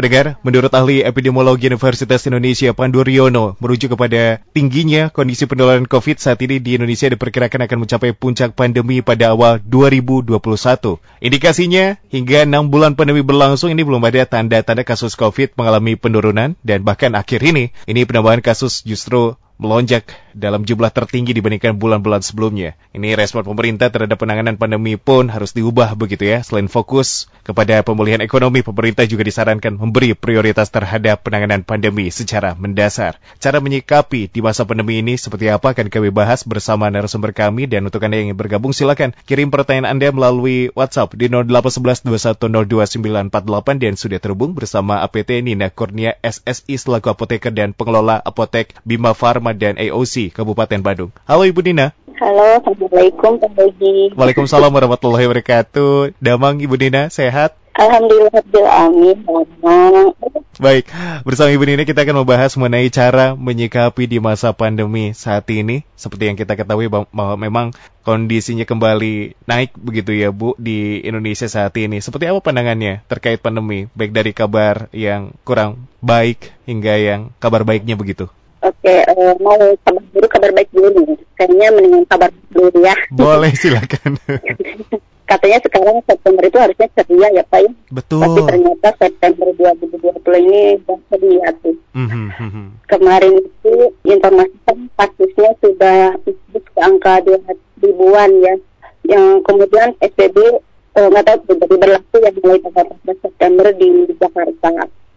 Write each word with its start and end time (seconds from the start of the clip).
Pendengar, 0.00 0.40
menurut 0.40 0.72
ahli 0.72 1.04
epidemiologi 1.04 1.68
Universitas 1.68 2.24
Indonesia 2.24 2.72
Pandu 2.72 3.04
Riono, 3.04 3.60
merujuk 3.60 3.92
kepada 3.92 4.40
tingginya 4.56 5.12
kondisi 5.12 5.44
penularan 5.44 5.84
COVID 5.84 6.16
saat 6.16 6.40
ini 6.40 6.56
di 6.56 6.80
Indonesia 6.80 7.12
diperkirakan 7.12 7.68
akan 7.68 7.84
mencapai 7.84 8.16
puncak 8.16 8.56
pandemi 8.56 9.04
pada 9.04 9.36
awal 9.36 9.60
2021. 9.60 10.40
Indikasinya, 11.20 12.00
hingga 12.08 12.48
enam 12.48 12.72
bulan 12.72 12.96
pandemi 12.96 13.20
berlangsung 13.20 13.76
ini 13.76 13.84
belum 13.84 14.00
ada 14.00 14.24
tanda-tanda 14.24 14.88
kasus 14.88 15.12
COVID 15.20 15.60
mengalami 15.60 16.00
penurunan 16.00 16.56
dan 16.64 16.80
bahkan 16.80 17.12
akhir 17.12 17.44
ini, 17.44 17.68
ini 17.84 18.08
penambahan 18.08 18.40
kasus 18.40 18.80
justru 18.88 19.36
melonjak 19.60 20.08
dalam 20.32 20.64
jumlah 20.64 20.88
tertinggi 20.88 21.36
dibandingkan 21.36 21.76
bulan-bulan 21.76 22.24
sebelumnya. 22.24 22.78
Ini 22.96 23.12
respon 23.18 23.44
pemerintah 23.44 23.92
terhadap 23.92 24.16
penanganan 24.16 24.56
pandemi 24.56 24.96
pun 24.96 25.28
harus 25.28 25.52
diubah 25.52 25.92
begitu 25.98 26.24
ya. 26.24 26.40
Selain 26.40 26.66
fokus 26.70 27.28
kepada 27.44 27.82
pemulihan 27.84 28.24
ekonomi, 28.24 28.64
pemerintah 28.64 29.04
juga 29.04 29.26
disarankan 29.26 29.76
memberi 29.76 30.16
prioritas 30.16 30.72
terhadap 30.72 31.20
penanganan 31.26 31.60
pandemi 31.66 32.08
secara 32.08 32.56
mendasar. 32.56 33.20
Cara 33.36 33.60
menyikapi 33.60 34.32
di 34.32 34.40
masa 34.40 34.64
pandemi 34.64 35.04
ini 35.04 35.20
seperti 35.20 35.52
apa 35.52 35.76
akan 35.76 35.92
kami 35.92 36.08
bahas 36.08 36.40
bersama 36.46 36.88
narasumber 36.88 37.36
kami 37.36 37.68
dan 37.68 37.84
untuk 37.84 38.00
Anda 38.00 38.22
yang 38.22 38.32
ingin 38.32 38.40
bergabung 38.40 38.72
silakan 38.72 39.12
kirim 39.28 39.52
pertanyaan 39.52 39.98
Anda 39.98 40.08
melalui 40.14 40.72
WhatsApp 40.72 41.12
di 41.18 41.28
0811 41.28 42.08
dan 43.80 43.94
sudah 43.98 44.18
terhubung 44.22 44.56
bersama 44.56 45.02
APT 45.04 45.42
Nina 45.44 45.68
Kurnia 45.68 46.16
SSI 46.22 46.78
selaku 46.78 47.12
apoteker 47.12 47.50
dan 47.50 47.74
pengelola 47.74 48.22
apotek 48.22 48.78
Bima 48.86 49.12
Farma 49.12 49.49
Muhammad 49.50 49.58
dan 49.58 49.74
AOC 49.82 50.30
Kabupaten 50.30 50.78
Bandung. 50.78 51.10
Halo 51.26 51.42
Ibu 51.42 51.60
Nina. 51.66 51.90
Halo, 52.22 52.62
Assalamualaikum 52.62 53.42
Pak. 53.42 54.14
Waalaikumsalam 54.14 54.70
warahmatullahi 54.70 55.26
wabarakatuh. 55.26 56.14
Damang 56.22 56.62
Ibu 56.62 56.78
Nina, 56.78 57.10
sehat? 57.10 57.58
Alhamdulillah, 57.74 58.44
amin. 58.86 59.16
Baik, 60.60 60.92
bersama 61.24 61.48
Ibu 61.48 61.64
Nina 61.64 61.82
kita 61.88 62.04
akan 62.04 62.22
membahas 62.22 62.52
mengenai 62.60 62.92
cara 62.92 63.32
menyikapi 63.34 64.04
di 64.04 64.20
masa 64.20 64.52
pandemi 64.52 65.16
saat 65.16 65.48
ini. 65.48 65.82
Seperti 65.96 66.28
yang 66.30 66.36
kita 66.36 66.54
ketahui 66.60 66.92
bahwa 66.92 67.34
memang 67.40 67.72
kondisinya 68.04 68.68
kembali 68.68 69.34
naik 69.48 69.74
begitu 69.80 70.12
ya 70.12 70.28
Bu 70.28 70.54
di 70.60 71.00
Indonesia 71.02 71.48
saat 71.48 71.72
ini. 71.80 72.04
Seperti 72.04 72.28
apa 72.28 72.38
pandangannya 72.44 73.00
terkait 73.08 73.40
pandemi, 73.40 73.88
baik 73.96 74.12
dari 74.12 74.36
kabar 74.36 74.92
yang 74.92 75.32
kurang 75.42 75.88
baik 76.04 76.52
hingga 76.68 76.94
yang 77.00 77.32
kabar 77.40 77.64
baiknya 77.64 77.96
begitu? 77.96 78.28
Oke, 78.60 78.94
uh, 79.08 79.32
mau 79.40 79.56
kabar 79.56 80.04
buruk, 80.12 80.30
kabar 80.36 80.50
baik 80.52 80.68
dulu 80.68 80.92
nih. 80.92 81.16
Kayaknya 81.32 81.68
mendingan 81.72 82.04
kabar 82.04 82.28
buruk 82.52 82.76
ya. 82.76 82.92
Boleh, 83.08 83.52
silakan. 83.56 84.20
Katanya 85.30 85.58
sekarang 85.62 85.96
September 86.04 86.42
itu 86.42 86.58
harusnya 86.58 86.88
ceria 86.92 87.28
ya 87.40 87.44
Pak 87.46 87.60
ya. 87.62 87.72
Betul. 87.94 88.20
Tapi 88.20 88.40
ternyata 88.50 88.88
September 88.98 89.48
2020 89.54 90.44
ini 90.44 90.60
sudah 90.82 90.98
ceria 91.06 91.48
tuh. 91.62 91.76
Mm-hmm. 91.94 92.66
Kemarin 92.90 93.34
itu 93.38 93.74
informasi 94.04 94.56
kan 94.66 94.78
kasusnya 94.98 95.50
sudah 95.62 95.98
ke 96.50 96.80
angka 96.82 97.22
dua 97.22 97.38
ribuan 97.78 98.30
ya. 98.42 98.54
Yang 99.06 99.26
kemudian 99.46 99.88
SPB 100.02 100.36
eh, 100.98 101.06
nggak 101.14 101.24
uh, 101.24 101.26
tahu 101.30 101.56
jadi 101.62 101.76
berlaku 101.78 102.16
yang 102.26 102.34
mulai 102.42 102.58
tanggal 102.66 102.86
14 103.06 103.24
September 103.24 103.66
di 103.72 103.88
Jakarta 104.18 104.68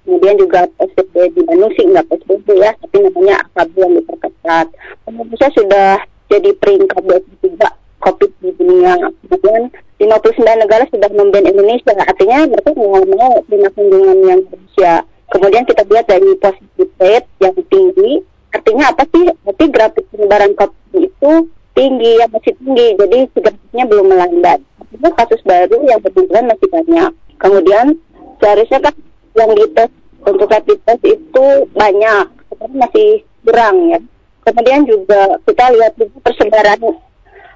kemudian 0.04 0.36
juga 0.40 0.68
PSBB 0.80 1.16
di 1.34 1.42
Bandung 1.48 1.72
sih 1.76 1.86
nggak 1.88 2.06
PSBB 2.12 2.48
ya, 2.60 2.72
tapi 2.80 2.96
namanya 3.04 3.36
AKB 3.56 3.74
yang 3.80 3.94
diperketat. 4.00 4.68
Indonesia 5.08 5.50
sudah 5.56 5.90
jadi 6.32 6.50
peringkat 6.60 7.02
23 7.04 8.04
COVID 8.04 8.32
di 8.44 8.50
dunia. 8.60 8.94
Kemudian 9.24 9.62
59 10.00 10.64
negara 10.64 10.84
sudah 10.92 11.10
memban 11.16 11.48
Indonesia, 11.48 11.96
artinya 11.96 12.38
mereka 12.52 12.70
mau 12.76 13.00
mau 13.00 13.34
terima 13.48 13.70
kunjungan 13.72 14.18
yang 14.28 14.40
Indonesia. 14.44 14.94
Kemudian 15.32 15.64
kita 15.66 15.82
lihat 15.88 16.06
dari 16.06 16.30
positif 16.38 16.88
rate 17.00 17.28
yang 17.42 17.56
tinggi, 17.72 18.22
artinya 18.54 18.92
apa 18.92 19.04
sih? 19.10 19.26
Berarti 19.42 19.66
grafik 19.72 20.06
penyebaran 20.14 20.54
COVID 20.54 20.94
itu 21.00 21.32
tinggi, 21.74 22.12
ya 22.22 22.28
masih 22.30 22.54
tinggi, 22.62 22.88
jadi 23.00 23.18
grafiknya 23.34 23.84
belum 23.90 24.06
melambat. 24.14 24.60
Artinya 24.78 25.10
kasus 25.18 25.42
baru 25.42 25.78
yang 25.90 26.00
berjumlah 26.06 26.44
masih 26.46 26.68
banyak. 26.70 27.12
Kemudian 27.42 27.98
seharusnya 28.38 28.80
kan 28.84 28.94
yang 29.34 29.52
dites 29.58 29.92
untuk 30.24 30.48
rapid 30.48 30.80
itu 31.04 31.46
banyak, 31.76 32.26
tetapi 32.54 32.76
masih 32.80 33.10
kurang 33.44 33.76
ya. 33.92 34.00
Kemudian 34.44 34.84
juga 34.88 35.40
kita 35.48 35.66
lihat 35.72 35.94
juga 35.96 36.18
persebaran 36.24 36.80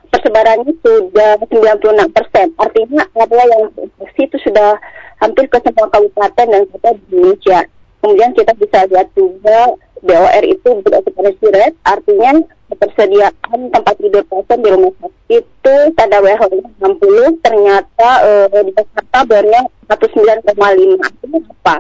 persebarannya 0.08 0.72
sudah 0.84 1.36
96 1.52 2.16
persen. 2.16 2.48
Artinya 2.56 3.04
adalah 3.16 3.46
yang 3.52 3.64
infeksi 3.76 4.22
itu 4.28 4.38
sudah 4.48 4.80
hampir 5.20 5.52
ke 5.52 5.60
semua 5.64 5.88
kabupaten 5.92 6.48
dan 6.48 6.64
kota 6.72 6.90
di 6.96 7.04
Indonesia. 7.12 7.60
Kemudian 8.00 8.32
kita 8.38 8.52
bisa 8.56 8.88
lihat 8.88 9.08
juga 9.18 9.76
BOR 10.06 10.44
itu 10.46 10.70
beroccupancy 10.86 11.48
rate, 11.50 11.78
artinya 11.84 12.38
ketersediaan 12.70 13.60
tempat 13.74 13.96
tidur 13.98 14.24
pasien 14.30 14.60
di 14.62 14.70
rumah 14.70 14.94
sakit 15.02 15.18
itu 15.42 15.76
pada 15.98 16.22
WHO 16.22 16.58
60, 16.80 17.44
ternyata 17.44 18.10
uh, 18.24 18.62
di 18.62 18.72
Jakarta 18.78 19.18
barunya 19.26 19.62
109,5. 19.90 21.02
Artinya 21.02 21.40
apa? 21.59 21.75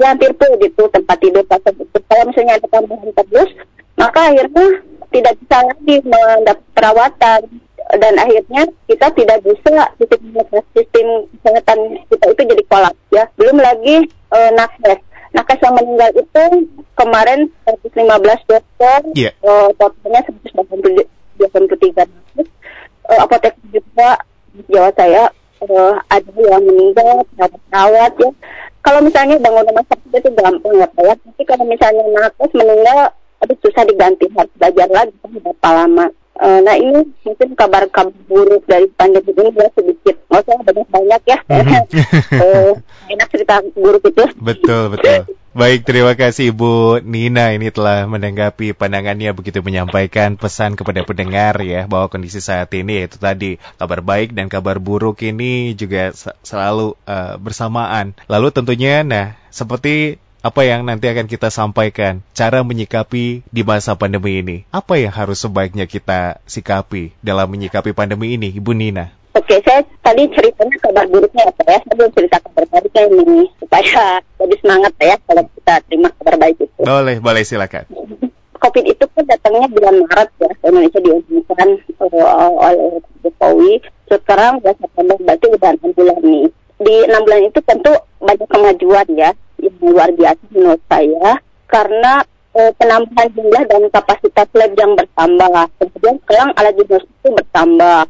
Hampir 0.00 0.32
full 0.38 0.52
gitu 0.64 0.82
tempat 0.88 1.16
tidur 1.20 1.44
itu. 1.44 1.98
Kalau 2.08 2.24
misalnya 2.24 2.56
ada 2.56 2.66
tambahan 2.72 3.10
terus, 3.12 3.50
maka 4.00 4.32
akhirnya 4.32 4.66
tidak 5.10 5.34
bisa 5.44 5.56
lagi 5.66 5.96
mendapat 6.06 6.66
perawatan 6.72 7.40
dan 7.98 8.14
akhirnya 8.22 8.62
kita 8.86 9.06
tidak 9.18 9.38
bisa 9.42 9.90
sistem 9.98 10.20
sistem 10.72 11.06
kesehatan 11.36 11.78
kita 12.06 12.24
itu 12.32 12.42
jadi 12.54 12.64
kolaps 12.70 13.02
ya. 13.10 13.24
Belum 13.34 13.58
lagi 13.58 14.08
uh, 14.30 14.50
nakes 14.54 15.02
Nakes 15.30 15.62
yang 15.62 15.78
meninggal 15.78 16.10
itu 16.18 16.42
kemarin 16.98 17.46
115 17.62 18.50
dokter, 18.50 18.98
yeah. 19.14 19.30
uh, 19.46 19.70
totalnya 19.78 20.26
183 20.26 21.06
nakes. 21.38 22.48
Uh, 23.06 23.18
apotek 23.22 23.54
juga 23.70 24.18
di 24.50 24.62
Jawa 24.70 24.90
saya 24.98 25.30
uh, 25.68 25.94
ada 26.08 26.32
yang 26.36 26.62
meninggal, 26.64 27.24
ada 27.36 27.56
perawat 27.68 28.12
ya. 28.16 28.30
Kalau 28.80 29.00
misalnya 29.04 29.36
bangun 29.40 29.68
rumah 29.68 29.84
sakit 29.92 30.08
itu 30.16 30.30
gampang 30.32 30.74
ya 30.80 30.88
Pak 30.88 31.02
ya. 31.04 31.14
Tapi 31.20 31.42
kalau 31.44 31.64
misalnya 31.68 32.04
nakes 32.16 32.52
meninggal, 32.56 33.12
itu 33.44 33.54
susah 33.64 33.84
diganti, 33.84 34.24
harus 34.32 34.52
belajar 34.56 34.88
lagi 34.88 35.12
berapa 35.20 35.68
lama. 35.72 36.06
Uh, 36.40 36.64
nah 36.64 36.72
ini 36.72 37.04
mungkin 37.20 37.52
kabar-kabar 37.52 38.16
buruk 38.24 38.64
dari 38.64 38.88
pandemi 38.96 39.28
ini 39.36 39.52
ya 39.52 39.68
sedikit, 39.76 40.16
nggak 40.32 40.40
usah 40.40 40.64
banyak-banyak 40.64 41.22
ya. 41.28 41.38
uh, 41.52 42.72
enak 43.12 43.28
cerita 43.28 43.60
buruk 43.76 44.08
itu. 44.08 44.24
Betul 44.40 44.96
betul. 44.96 45.39
Baik, 45.50 45.82
terima 45.82 46.14
kasih 46.14 46.54
Ibu 46.54 47.02
Nina 47.02 47.50
ini 47.50 47.74
telah 47.74 48.06
menanggapi 48.06 48.70
pandangannya 48.70 49.34
begitu 49.34 49.58
menyampaikan 49.66 50.38
pesan 50.38 50.78
kepada 50.78 51.02
pendengar 51.02 51.58
ya 51.58 51.90
bahwa 51.90 52.06
kondisi 52.06 52.38
saat 52.38 52.70
ini 52.70 53.02
yaitu 53.02 53.18
tadi 53.18 53.58
kabar 53.74 53.98
baik 53.98 54.30
dan 54.30 54.46
kabar 54.46 54.78
buruk 54.78 55.18
ini 55.26 55.74
juga 55.74 56.14
selalu 56.46 56.94
uh, 57.02 57.34
bersamaan. 57.42 58.14
Lalu 58.30 58.54
tentunya 58.54 59.02
nah 59.02 59.34
seperti 59.50 60.22
apa 60.38 60.62
yang 60.62 60.86
nanti 60.86 61.10
akan 61.10 61.26
kita 61.26 61.50
sampaikan, 61.50 62.22
cara 62.30 62.62
menyikapi 62.62 63.42
di 63.42 63.62
masa 63.66 63.98
pandemi 63.98 64.46
ini. 64.46 64.70
Apa 64.70 65.02
yang 65.02 65.10
harus 65.10 65.42
sebaiknya 65.42 65.90
kita 65.90 66.38
sikapi 66.46 67.10
dalam 67.26 67.50
menyikapi 67.50 67.90
pandemi 67.90 68.38
ini, 68.38 68.54
Ibu 68.54 68.70
Nina? 68.70 69.19
Oke, 69.30 69.62
saya 69.62 69.86
tadi 70.02 70.26
ceritanya 70.34 70.74
kabar 70.82 71.06
buruknya 71.06 71.46
apa 71.46 71.62
ya? 71.70 71.78
Saya 71.86 71.94
belum 71.94 72.12
cerita 72.18 72.36
kabar 72.42 72.64
baiknya 72.66 73.02
ini 73.14 73.46
supaya 73.62 74.18
lebih 74.42 74.58
semangat 74.58 74.92
ya 74.98 75.14
kalau 75.22 75.44
kita 75.54 75.74
terima 75.86 76.08
kabar 76.18 76.34
baik 76.34 76.56
itu. 76.58 76.80
Boleh, 76.82 77.16
boleh 77.22 77.42
silakan. 77.46 77.86
COVID 78.60 78.84
itu 78.84 79.04
kan 79.16 79.24
datangnya 79.24 79.70
bulan 79.72 80.02
Maret 80.04 80.30
ya, 80.42 80.50
Indonesia 80.66 81.00
diumumkan 81.00 81.68
uh, 82.02 82.50
oleh 82.58 83.00
Jokowi. 83.22 83.72
Sekarang 84.10 84.58
bulan 84.60 84.76
September 84.82 85.16
berarti 85.22 85.46
udah 85.46 85.70
enam 85.78 85.90
bulan 85.94 86.20
nih. 86.26 86.46
Di 86.80 86.94
enam 87.06 87.22
bulan 87.22 87.42
itu 87.46 87.60
tentu 87.62 87.92
banyak 88.18 88.48
kemajuan 88.50 89.08
ya, 89.14 89.30
yang 89.62 89.76
luar 89.78 90.10
biasa 90.12 90.42
menurut 90.50 90.82
saya 90.90 91.38
karena 91.70 92.12
eh, 92.58 92.72
penambahan 92.74 93.28
jumlah 93.30 93.62
dan 93.70 93.82
kapasitas 93.94 94.48
lab 94.58 94.72
yang 94.74 94.92
bertambah. 94.98 95.50
Kemudian 95.78 96.16
sekarang 96.26 96.50
alat 96.58 96.74
diagnostik 96.74 97.14
itu 97.14 97.28
bertambah. 97.30 98.00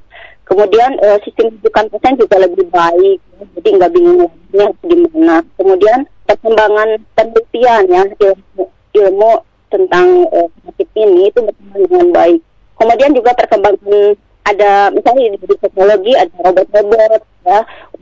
Kemudian 0.51 0.99
eh, 0.99 1.19
sistem 1.23 1.55
rujukan 1.55 1.87
pasien 1.95 2.19
juga 2.19 2.43
lebih 2.43 2.67
baik, 2.75 3.23
jadi 3.55 3.69
nggak 3.71 3.93
bingung 3.95 4.27
lagi 4.51 4.75
gimana. 4.83 5.47
Kemudian 5.55 6.11
perkembangan 6.27 6.99
penelitian 7.15 7.83
ya 7.87 8.03
ilmu, 8.03 8.65
ilmu 8.99 9.33
tentang 9.71 10.27
eh, 10.27 10.51
penyakit 10.51 10.89
ini 10.99 11.31
itu 11.31 11.39
berkembang 11.39 11.83
dengan 11.87 12.07
baik. 12.11 12.41
Kemudian 12.83 13.11
juga 13.15 13.31
perkembangan 13.39 14.19
ada 14.51 14.91
misalnya 14.91 15.39
di 15.39 15.55
teknologi 15.55 16.13
ada 16.19 16.35
robot-robot 16.43 17.23
ya 17.47 17.59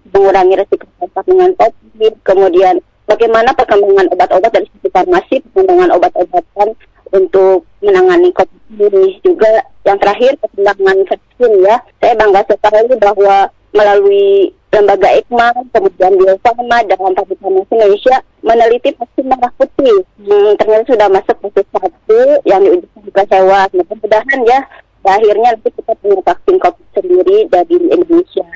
mengurangi 0.08 0.54
resiko 0.56 0.88
kontak 0.96 1.24
dengan 1.28 1.52
COVID. 1.52 2.12
Kemudian 2.24 2.74
bagaimana 3.04 3.52
perkembangan 3.52 4.08
obat-obat 4.16 4.50
dari 4.56 4.66
sisi 4.72 4.88
farmasi, 4.88 5.44
perkembangan 5.52 5.92
obat-obatan 6.00 6.68
untuk 7.12 7.68
menangani 7.80 8.30
COVID 8.34 8.62
ini 8.78 9.20
juga 9.24 9.64
yang 9.86 9.98
terakhir 10.00 10.36
perkembangan 10.42 10.98
vaksin 11.08 11.52
ya. 11.64 11.76
Saya 12.00 12.14
bangga 12.18 12.42
sekali 12.48 12.92
bahwa 13.00 13.36
melalui 13.72 14.52
lembaga 14.68 15.08
EKMA, 15.16 15.48
kemudian 15.72 16.12
Bio 16.20 16.36
Farma 16.44 16.78
dan 16.84 16.98
Farmasi 17.00 17.34
Indonesia 17.72 18.16
meneliti 18.44 18.90
vaksin 18.96 19.24
merah 19.24 19.52
putih. 19.56 20.04
Hmm, 20.20 20.52
ternyata 20.60 20.92
sudah 20.92 21.08
masuk 21.08 21.36
fase 21.40 21.62
satu 21.72 22.20
yang 22.44 22.60
diuji 22.60 22.86
klinis 22.92 23.26
sewa. 23.32 23.60
Mudah-mudahan 23.72 24.40
ya, 24.44 24.60
akhirnya 25.08 25.56
nanti 25.56 25.68
kita 25.72 25.92
punya 26.04 26.20
vaksin 26.20 26.56
COVID 26.60 26.88
sendiri 26.92 27.36
dari 27.48 27.76
Indonesia. 27.80 28.48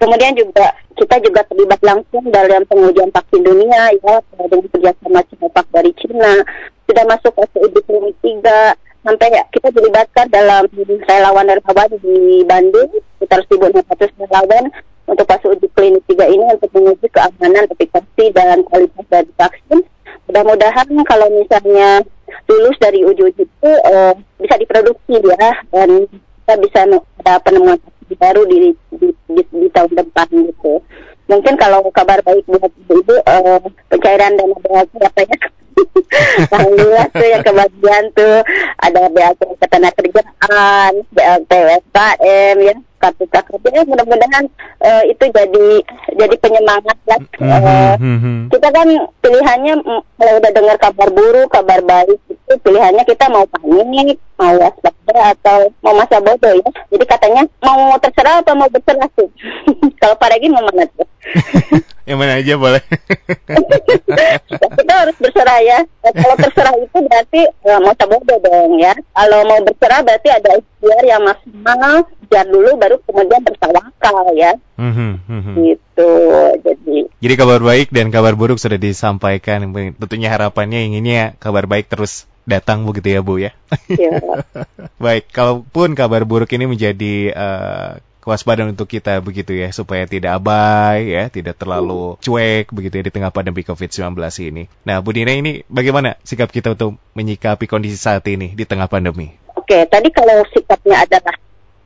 Kemudian 0.00 0.32
juga 0.32 0.72
kita 0.96 1.16
juga 1.20 1.44
terlibat 1.44 1.80
langsung 1.84 2.24
dalam 2.32 2.64
pengujian 2.64 3.12
vaksin 3.12 3.44
dunia 3.44 3.92
ya 4.00 4.14
dengan 4.32 4.64
kerjasama 4.72 5.20
Sinovac 5.28 5.66
dari 5.76 5.92
Cina 6.00 6.40
sudah 6.90 7.06
masuk 7.06 7.32
fase 7.38 7.58
uji 7.62 7.80
klinis 7.86 8.18
tiga 8.18 8.74
sampai 9.06 9.30
kita 9.54 9.70
dilibatkan 9.70 10.26
dalam 10.26 10.66
relawan 11.06 11.46
relawan 11.46 11.90
di 12.02 12.42
Bandung 12.42 12.90
sekitar 13.22 13.46
1.600 13.46 14.18
relawan 14.18 14.64
untuk 15.06 15.26
fase 15.30 15.46
uji 15.46 15.70
klinis 15.78 16.02
tiga 16.10 16.26
ini 16.26 16.42
untuk 16.50 16.70
menguji 16.74 17.06
keamanan, 17.14 17.70
efikasi 17.70 18.24
dan 18.34 18.66
kualitas 18.66 19.06
dari 19.06 19.30
vaksin. 19.38 19.86
Mudah-mudahan 20.26 20.90
kalau 21.06 21.26
misalnya 21.30 22.02
lulus 22.46 22.78
dari 22.82 23.06
uji-uji 23.06 23.46
itu 23.46 23.70
uh, 23.86 24.14
bisa 24.38 24.54
diproduksi 24.58 25.18
ya 25.18 25.50
dan 25.70 26.06
kita 26.10 26.54
bisa 26.58 26.80
ada 27.22 27.38
penemuan 27.46 27.78
baru 28.16 28.42
di 28.46 28.74
di, 28.96 29.08
di, 29.30 29.42
di 29.44 29.68
tahun 29.70 29.92
depan 29.94 30.28
gitu. 30.30 30.82
Mungkin 31.30 31.54
kalau 31.54 31.86
kabar 31.94 32.18
baik 32.26 32.42
buat 32.50 32.72
ibu-ibu 32.86 33.14
uh, 33.22 33.62
pencairan 33.86 34.34
dana 34.34 34.56
BLT 34.58 34.98
apa 34.98 35.22
ya 35.22 35.38
Alhamdulillah 36.50 37.06
tuh 37.16 37.28
yang 37.28 37.42
kebagian 37.44 38.04
tuh 38.12 38.36
ada 38.80 39.02
BLT 39.08 39.40
ketenagakerjaan, 39.60 40.92
BLT 41.12 41.50
UMKM 41.50 42.56
ya, 42.60 42.74
kartu 43.00 43.24
prakerja. 43.30 43.80
Mudah-mudahan 43.88 44.44
uh, 44.84 45.02
itu 45.08 45.24
jadi 45.30 45.68
jadi 46.16 46.36
penyemangat 46.40 46.98
lah. 47.08 47.20
Uh, 47.40 47.94
kita 48.50 48.68
kan 48.72 48.88
pilihannya 49.24 49.74
kalau 50.18 50.34
udah 50.36 50.50
dengar 50.52 50.76
kabar 50.76 51.08
buruk, 51.12 51.48
kabar 51.52 51.80
baik 51.84 52.18
itu 52.50 52.66
pilihannya 52.66 53.06
kita 53.06 53.30
mau 53.30 53.46
panik, 53.46 54.18
mau 54.34 54.58
waspada 54.58 55.38
atau 55.38 55.70
mau 55.86 55.94
masa 55.94 56.18
bodoh 56.18 56.50
ya. 56.50 56.70
Jadi 56.90 57.04
katanya 57.06 57.46
mau 57.62 57.94
terserah 58.02 58.42
atau 58.42 58.58
mau 58.58 58.66
berserah 58.66 59.06
sih. 59.14 59.30
kalau 60.02 60.18
Pak 60.18 60.34
Regi 60.34 60.50
mau 60.50 60.66
mana 60.66 60.82
tuh? 60.90 61.06
yang 62.10 62.18
mana 62.18 62.42
aja 62.42 62.58
boleh. 62.58 62.82
kita 64.82 64.94
harus 64.98 65.14
berserah 65.22 65.62
ya. 65.62 65.78
Kalau 66.02 66.34
terserah 66.42 66.74
itu 66.74 66.98
berarti 67.06 67.40
ya, 67.62 67.78
mau 67.78 67.94
bodoh 67.94 68.38
dong 68.42 68.82
ya. 68.82 68.98
Kalau 68.98 69.40
mau 69.46 69.60
berserah 69.62 70.02
berarti 70.02 70.28
ada 70.34 70.50
ikhtiar 70.58 71.04
yang 71.06 71.22
maksimal, 71.22 72.02
biar 72.26 72.46
dulu 72.50 72.70
baru 72.82 72.98
kemudian 73.06 73.46
bertawakal 73.46 74.26
ya. 74.34 74.58
Mm-hmm, 74.74 75.10
mm-hmm. 75.22 75.54
Gitu. 75.54 76.10
Jadi. 76.66 76.98
Jadi 77.22 77.34
kabar 77.38 77.62
baik 77.62 77.94
dan 77.94 78.10
kabar 78.10 78.34
buruk 78.34 78.58
sudah 78.58 78.80
disampaikan. 78.80 79.70
Tentunya 79.70 80.34
harapannya 80.34 80.82
inginnya 80.82 81.38
kabar 81.38 81.70
baik 81.70 81.86
terus 81.86 82.26
datang 82.48 82.84
begitu 82.88 83.14
ya 83.14 83.20
Bu 83.20 83.40
ya. 83.40 83.52
Iya. 83.90 84.44
Baik, 85.02 85.30
kalaupun 85.32 85.96
kabar 85.96 86.24
buruk 86.24 86.50
ini 86.52 86.66
menjadi 86.68 87.14
uh, 87.32 87.90
kewaspadaan 88.20 88.76
untuk 88.76 88.86
kita 88.86 89.18
begitu 89.24 89.56
ya 89.56 89.72
supaya 89.72 90.04
tidak 90.04 90.36
abai 90.38 91.08
ya 91.08 91.32
tidak 91.32 91.56
terlalu 91.56 92.20
cuek 92.20 92.68
begitu 92.68 93.00
ya 93.00 93.04
di 93.08 93.12
tengah 93.12 93.32
pandemi 93.32 93.64
COVID-19 93.64 94.12
ini. 94.52 94.68
Nah 94.84 95.00
Bu 95.00 95.16
Dina 95.16 95.32
ini 95.32 95.64
bagaimana 95.66 96.20
sikap 96.22 96.52
kita 96.52 96.76
untuk 96.76 97.00
menyikapi 97.16 97.64
kondisi 97.64 97.96
saat 97.96 98.22
ini 98.28 98.52
di 98.52 98.68
tengah 98.68 98.86
pandemi? 98.86 99.32
Oke 99.56 99.88
tadi 99.88 100.12
kalau 100.12 100.44
sikapnya 100.52 101.08
adalah 101.08 101.34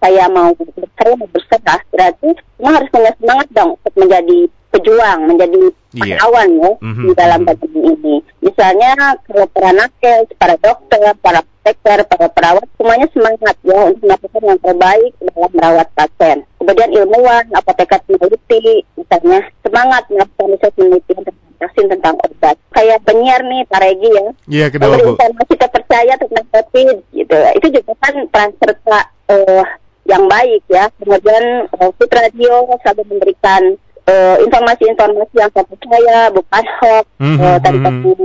saya 0.03 0.27
mau 0.29 0.51
saya 0.99 1.13
mau 1.17 1.29
berserah 1.31 1.81
berarti 1.89 2.29
semua 2.59 2.73
harus 2.77 2.89
punya 2.91 3.13
semangat 3.17 3.49
dong 3.55 3.71
untuk 3.79 3.95
menjadi 3.95 4.39
pejuang, 4.75 5.19
menjadi 5.31 5.61
yeah. 5.95 6.19
pahlawan 6.19 6.51
ya 6.59 6.73
mm-hmm. 6.83 7.05
di 7.07 7.13
dalam 7.15 7.41
mhm. 7.43 7.47
pandemi 7.47 7.81
ini. 7.95 8.17
Misalnya 8.43 8.91
kalau 9.25 9.47
para 9.55 9.71
nakes, 9.71 10.27
para 10.37 10.55
dokter, 10.59 11.01
para 11.23 11.41
dokter, 11.63 11.99
para 12.05 12.27
perawat 12.29 12.67
semuanya 12.77 13.09
semangat 13.15 13.57
ya 13.63 13.79
untuk 13.89 14.03
melakukan 14.05 14.43
yang 14.43 14.61
terbaik 14.61 15.13
dalam 15.23 15.51
merawat 15.55 15.89
pasien. 15.97 16.39
Kemudian 16.59 16.91
ilmuwan, 16.93 17.45
apoteker 17.55 18.01
peneliti, 18.05 18.85
misalnya 18.99 19.41
semangat 19.65 20.03
melakukan 20.11 20.53
riset 20.53 20.73
penelitian 20.77 21.23
tentang 21.25 21.53
vaksin 21.63 21.87
tentang 21.89 22.15
obat. 22.21 22.57
Kayak 22.75 22.99
penyiar 23.07 23.41
nih 23.47 23.63
Pak 23.71 23.81
Regi 23.81 24.11
ya. 24.11 24.25
Iya, 24.51 24.67
kenapa 24.69 25.01
Bu? 25.01 25.17
informasi 25.17 25.55
terpercaya 25.57 26.13
tentang 26.21 26.47
COVID 26.53 26.97
gitu. 27.17 27.37
Itu 27.57 27.67
juga 27.81 27.93
kan 28.03 28.15
peran 28.29 28.51
serta 28.61 29.01
uh, 29.33 29.65
yang 30.05 30.25
baik 30.29 30.63
ya. 30.69 30.85
Kemudian 31.01 31.69
uh, 31.81 31.91
Fit 31.97 32.13
Radio 32.13 32.69
selalu 32.85 33.03
memberikan 33.09 33.63
uh, 34.09 34.37
informasi-informasi 34.45 35.35
yang 35.37 35.51
saya 35.53 35.67
percaya 35.67 36.19
bukan 36.33 36.65
hoax 36.81 37.07
mm-hmm. 37.21 37.41
uh, 37.41 37.59
tadi 37.61 37.79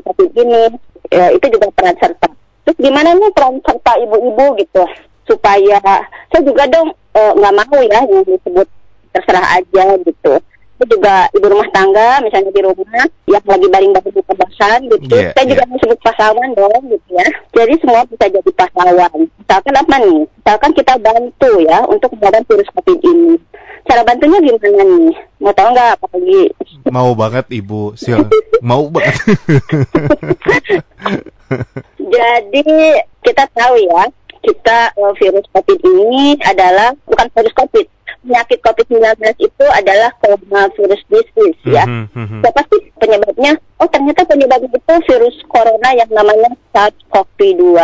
tadi 0.04 0.24
gini 0.36 0.62
uh, 1.16 1.30
itu 1.34 1.46
juga 1.52 1.68
peran 1.74 1.96
serta. 2.00 2.28
Terus 2.68 2.78
gimana 2.78 3.16
nih 3.16 3.32
peran 3.34 3.58
serta 3.64 3.92
ibu-ibu 4.04 4.46
gitu? 4.60 4.84
Supaya 5.28 5.80
saya 6.34 6.42
juga 6.42 6.66
dong 6.70 6.90
nggak 7.14 7.54
uh, 7.54 7.58
mau 7.58 7.80
ya 7.84 8.00
yang 8.06 8.24
disebut 8.26 8.68
terserah 9.14 9.62
aja 9.62 9.84
gitu. 10.06 10.34
Itu 10.80 10.96
juga 10.96 11.28
ibu 11.36 11.44
rumah 11.52 11.68
tangga 11.76 12.24
misalnya 12.24 12.56
di 12.56 12.62
rumah 12.64 13.04
yang 13.28 13.44
lagi 13.44 13.68
baring-baring 13.68 14.16
di 14.16 14.24
kebasan 14.24 14.88
gitu 14.88 15.12
yeah, 15.12 15.36
saya 15.36 15.44
yeah. 15.44 15.52
juga 15.52 15.64
disebut 15.76 16.00
pahlawan 16.00 16.50
dong 16.56 16.82
gitu 16.88 17.08
ya. 17.12 17.28
Jadi 17.52 17.74
semua 17.84 18.08
bisa 18.08 18.26
jadi 18.32 18.52
pahlawan. 18.56 19.28
Misalkan 19.28 19.76
apa 19.76 19.96
nih? 20.00 20.20
Misalkan 20.24 20.72
kita 20.72 20.94
bantu 21.04 21.52
ya 21.68 21.80
untuk 21.84 22.10
menghadapi 22.16 22.48
virus 22.48 22.72
covid 22.72 23.00
ini 23.04 23.36
cara 23.90 24.06
bantunya 24.06 24.38
gimana 24.46 24.84
nih 24.86 25.18
mau 25.42 25.54
tahu 25.58 25.74
nggak 25.74 25.90
apa 25.98 26.06
lagi 26.14 26.44
mau 26.94 27.12
banget 27.18 27.46
ibu 27.50 27.98
sil 27.98 28.22
mau 28.62 28.86
banget 28.86 29.18
jadi 32.14 32.66
kita 33.26 33.44
tahu 33.50 33.76
ya 33.82 34.04
kita 34.46 34.94
uh, 34.94 35.14
virus 35.18 35.46
covid 35.50 35.80
ini 35.82 36.38
adalah 36.46 36.94
bukan 37.10 37.28
virus 37.34 37.56
covid 37.58 37.90
penyakit 38.20 38.60
COVID-19 38.62 39.16
itu 39.40 39.66
adalah 39.72 40.12
coronavirus 40.20 41.02
disease 41.08 41.62
ya. 41.64 41.88
Mm-hmm. 41.88 42.44
Siapa 42.44 42.62
sih 42.68 42.82
penyebabnya? 43.00 43.56
Oh 43.80 43.88
ternyata 43.88 44.28
penyebabnya 44.28 44.70
itu 44.76 44.94
virus 45.08 45.38
corona 45.48 45.90
yang 45.96 46.12
namanya 46.12 46.52
SARS-CoV-2. 46.76 47.80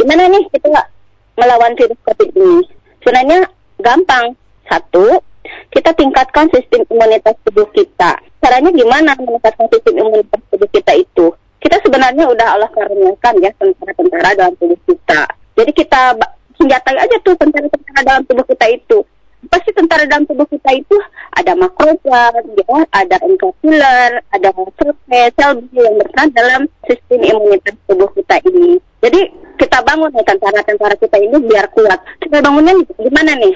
Gimana 0.00 0.22
nih 0.32 0.44
kita 0.50 0.88
melawan 1.36 1.76
virus 1.76 2.00
COVID 2.00 2.30
ini? 2.32 2.64
Sebenarnya 3.04 3.38
gampang. 3.78 4.32
Satu, 4.64 5.20
kita 5.70 5.90
tingkatkan 5.96 6.48
sistem 6.52 6.84
imunitas 6.88 7.36
tubuh 7.44 7.68
kita. 7.72 8.18
Caranya 8.40 8.70
gimana 8.72 9.16
meningkatkan 9.16 9.66
sistem 9.72 9.94
imunitas 10.00 10.40
tubuh 10.48 10.68
kita 10.70 10.92
itu? 10.96 11.26
Kita 11.60 11.80
sebenarnya 11.80 12.28
udah 12.28 12.46
Allah 12.60 12.70
karuniakan 12.72 13.34
ya 13.40 13.50
tentara-tentara 13.56 14.36
dalam 14.36 14.54
tubuh 14.60 14.78
kita. 14.84 15.24
Jadi 15.56 15.70
kita 15.72 16.18
senjatai 16.60 16.96
aja 17.00 17.16
tuh 17.24 17.34
tentara-tentara 17.40 18.00
dalam 18.04 18.22
tubuh 18.28 18.44
kita 18.44 18.66
itu 18.68 19.00
pasti 19.48 19.70
tentara 19.76 20.08
dalam 20.08 20.24
tubuh 20.24 20.46
kita 20.48 20.70
itu 20.72 20.96
ada 21.34 21.52
makrofag, 21.56 22.42
ya, 22.56 22.78
ada 22.94 23.16
enkapsular, 23.26 24.10
ada 24.32 24.48
sel 24.80 24.92
sel 25.08 25.50
yang 25.74 25.94
berperan 26.00 26.28
dalam 26.32 26.62
sistem 26.86 27.20
imunitas 27.20 27.74
tubuh 27.84 28.08
kita 28.14 28.40
ini. 28.48 28.78
Jadi 29.04 29.20
kita 29.60 29.84
bangun 29.84 30.10
nih 30.14 30.24
tentara-tentara 30.24 30.96
kita 30.96 31.16
ini 31.20 31.36
biar 31.44 31.66
kuat. 31.74 32.00
Kita 32.22 32.40
bangunnya 32.40 32.72
gimana 32.96 33.32
nih? 33.36 33.54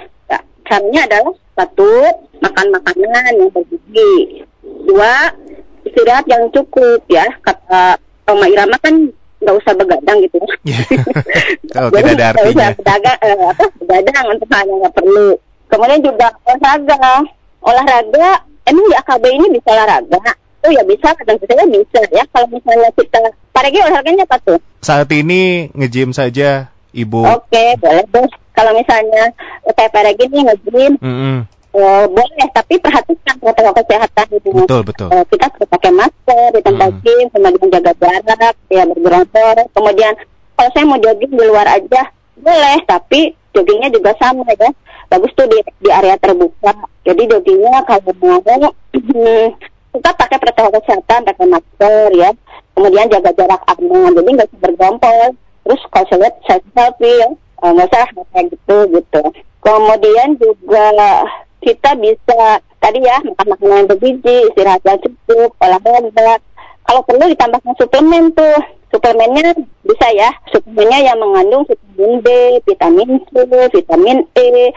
Ya, 0.69 0.77
caranya 0.77 1.01
adalah 1.09 1.35
satu 1.57 1.89
makan 2.45 2.67
makanan 2.77 3.33
yang 3.41 3.51
bergizi, 3.57 4.45
dua 4.85 5.33
istirahat 5.81 6.29
yang 6.29 6.45
cukup 6.53 7.01
ya 7.09 7.25
kata 7.41 7.97
Roma 8.29 8.47
Irama 8.53 8.77
kan 8.85 9.09
nggak 9.41 9.57
usah 9.65 9.73
begadang 9.81 10.21
gitu 10.29 10.37
ya. 10.69 10.77
Kalau 11.73 11.89
tidak 11.89 12.13
ada 12.13 12.25
artinya. 12.37 12.45
Nggak 12.45 12.53
usah 12.53 12.77
begadang, 12.77 13.17
eh, 13.25 13.37
apa, 13.49 13.65
begadang 13.81 14.27
untuk 14.29 14.49
hal 14.53 14.65
yang 14.69 14.79
nggak 14.85 14.97
perlu. 15.01 15.29
Kemudian 15.73 16.01
juga 16.05 16.29
olahraga. 16.45 17.13
Olahraga, 17.59 18.29
emang 18.69 18.85
di 18.85 18.95
AKB 19.01 19.25
ini 19.33 19.47
bisa 19.57 19.69
olahraga? 19.73 20.21
Oh 20.69 20.71
ya 20.75 20.85
bisa, 20.85 21.17
kadang 21.17 21.41
kadang 21.41 21.73
bisa 21.73 22.01
ya. 22.13 22.25
Kalau 22.29 22.47
misalnya 22.53 22.93
kita, 22.93 23.19
Pak 23.57 23.63
Regi 23.65 23.79
olahraganya 23.81 24.29
apa 24.29 24.37
tuh? 24.45 24.61
Saat 24.85 25.09
ini 25.17 25.73
nge-gym 25.73 26.13
saja, 26.13 26.69
Ibu. 26.93 27.25
Oke, 27.25 27.57
okay, 27.57 27.69
boleh 27.81 28.05
deh. 28.13 28.29
Kalau 28.59 28.73
misalnya 28.75 29.25
Regi 29.79 30.25
nih 30.27 30.43
nge-gym, 30.51 30.93
mm 30.99 31.15
-hmm. 31.15 31.39
Uh, 31.69 32.09
boleh, 32.11 32.49
tapi 32.57 32.81
perhatikan 32.81 33.37
protokol 33.39 33.77
kesehatan 33.77 34.27
itu. 34.41 34.51
Betul, 34.51 34.83
betul. 34.89 35.13
Uh, 35.13 35.21
kita 35.29 35.53
harus 35.53 35.69
pakai 35.69 35.93
masker 35.93 36.49
di 36.57 36.61
tempat 36.65 36.91
gym, 37.05 37.27
kemudian 37.29 37.69
jaga 37.71 37.93
jarak, 38.03 38.57
ya 38.73 38.83
bergerombol. 38.89 39.59
Kemudian 39.77 40.13
kalau 40.57 40.71
saya 40.73 40.85
mau 40.89 40.97
jogging 40.97 41.29
di 41.29 41.45
luar 41.45 41.69
aja, 41.69 42.09
boleh, 42.41 42.79
tapi 42.89 43.37
joggingnya 43.59 43.91
juga 43.91 44.15
sama 44.23 44.47
ya 44.55 44.71
bagus 45.09 45.33
tuh 45.35 45.49
di, 45.49 45.59
di 45.81 45.91
area 45.91 46.15
terbuka 46.21 46.73
jadi 47.03 47.23
joggingnya 47.27 47.83
kalau 47.89 48.13
mau 48.21 48.39
kita 49.99 50.11
pakai 50.15 50.39
protokol 50.39 50.79
kesehatan 50.79 51.27
pakai 51.27 51.47
masker 51.49 52.09
ya 52.15 52.31
kemudian 52.77 53.11
jaga 53.11 53.35
jarak 53.35 53.63
aman 53.67 54.15
jadi 54.15 54.31
nggak 54.39 54.51
bergompol 54.61 55.35
terus 55.67 55.81
kalau 55.91 56.07
saya 56.07 56.19
lihat 56.29 56.35
saya 56.47 56.61
selfie 56.77 57.19
ya 57.19 57.29
nggak 57.63 57.89
usah 57.91 58.07
kayak 58.35 58.47
gitu 58.55 58.77
gitu 58.95 59.23
kemudian 59.63 60.39
juga 60.39 60.87
kita 61.59 61.91
bisa 61.99 62.63
tadi 62.79 63.03
ya 63.03 63.19
makan 63.27 63.47
makanan 63.55 63.85
bergizi, 63.91 64.49
istirahat 64.51 64.83
yang 64.87 64.99
cukup, 65.03 65.51
olahraga. 65.59 66.39
Kalau 66.89 67.01
perlu 67.05 67.25
ditambahkan 67.29 67.75
suplemen 67.77 68.33
tuh. 68.33 68.59
Suplemennya 68.89 69.53
bisa 69.85 70.09
ya, 70.17 70.33
suplemennya 70.49 71.13
yang 71.13 71.21
mengandung 71.21 71.61
vitamin 71.69 72.25
B, 72.25 72.29
vitamin 72.65 73.21
C, 73.29 73.45
vitamin 73.69 74.25
E, 74.33 74.73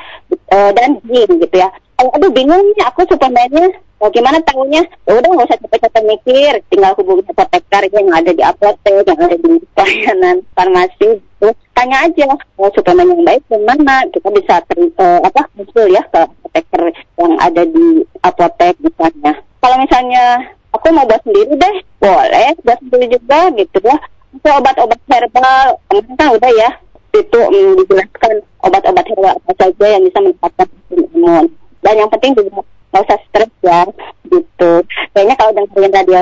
uh, 0.51 0.71
dan 0.75 0.99
zinc 1.07 1.39
gitu 1.39 1.55
ya. 1.55 1.71
Aduh 1.95 2.27
bingung 2.35 2.59
nih 2.59 2.83
aku 2.91 3.07
suplemennya 3.07 3.71
Bagaimana 4.01 4.41
tahunya? 4.41 4.81
Ya 5.05 5.11
udah 5.13 5.29
nggak 5.29 5.45
usah 5.45 5.61
capek-capek 5.61 6.03
mikir, 6.09 6.53
tinggal 6.73 6.97
hubungi 6.97 7.21
apoteker 7.29 7.85
yang 7.93 8.09
ada 8.09 8.31
di 8.33 8.41
apotek, 8.41 9.05
yang 9.05 9.19
ada 9.21 9.37
di 9.37 9.51
pelayanan 9.77 10.41
farmasi. 10.57 11.21
Terus 11.37 11.57
tanya 11.77 12.09
aja 12.09 12.33
oh, 12.33 12.73
suplemen 12.73 13.13
yang 13.13 13.21
baik 13.21 13.45
yang 13.53 13.61
mana. 13.61 14.01
Kita 14.09 14.33
bisa 14.33 14.65
ter, 14.65 14.89
uh, 14.97 15.21
apa 15.21 15.45
muncul 15.53 15.85
ya 15.85 16.01
ke 16.09 16.17
apoteker 16.17 16.83
yang 17.21 17.33
ada 17.37 17.61
di 17.61 18.01
apotek 18.25 18.73
misalnya. 18.81 19.37
Kalau 19.61 19.77
misalnya 19.77 20.49
aku 20.73 20.89
mau 20.89 21.05
buat 21.05 21.21
sendiri 21.21 21.53
deh, 21.53 21.75
boleh 22.01 22.57
buat 22.65 22.79
sendiri 22.81 23.05
juga 23.13 23.53
gitu 23.53 23.77
ya. 23.85 23.97
Itu 24.33 24.49
obat-obat 24.49 24.97
herbal, 25.05 25.77
kemarin 25.85 26.13
kan 26.17 26.29
udah 26.33 26.51
ya 26.57 26.71
itu 27.11 27.37
um, 27.37 27.75
dijelaskan 27.75 28.39
obat-obat 28.63 29.05
herbal 29.05 29.35
apa 29.35 29.51
saja 29.59 29.85
yang 29.93 30.03
bisa 30.09 30.17
meningkatkan 30.25 30.67
imun. 30.89 31.45
Dan 31.81 31.93
yang 31.97 32.09
penting 32.09 32.33
juga 32.33 32.65
nggak 32.91 33.03
usah 33.07 33.19
stres 33.27 33.51
ya 33.63 33.81
gitu 34.27 34.71
kayaknya 35.15 35.35
kalau 35.39 35.51
dengerin 35.55 35.95
radio 35.95 36.19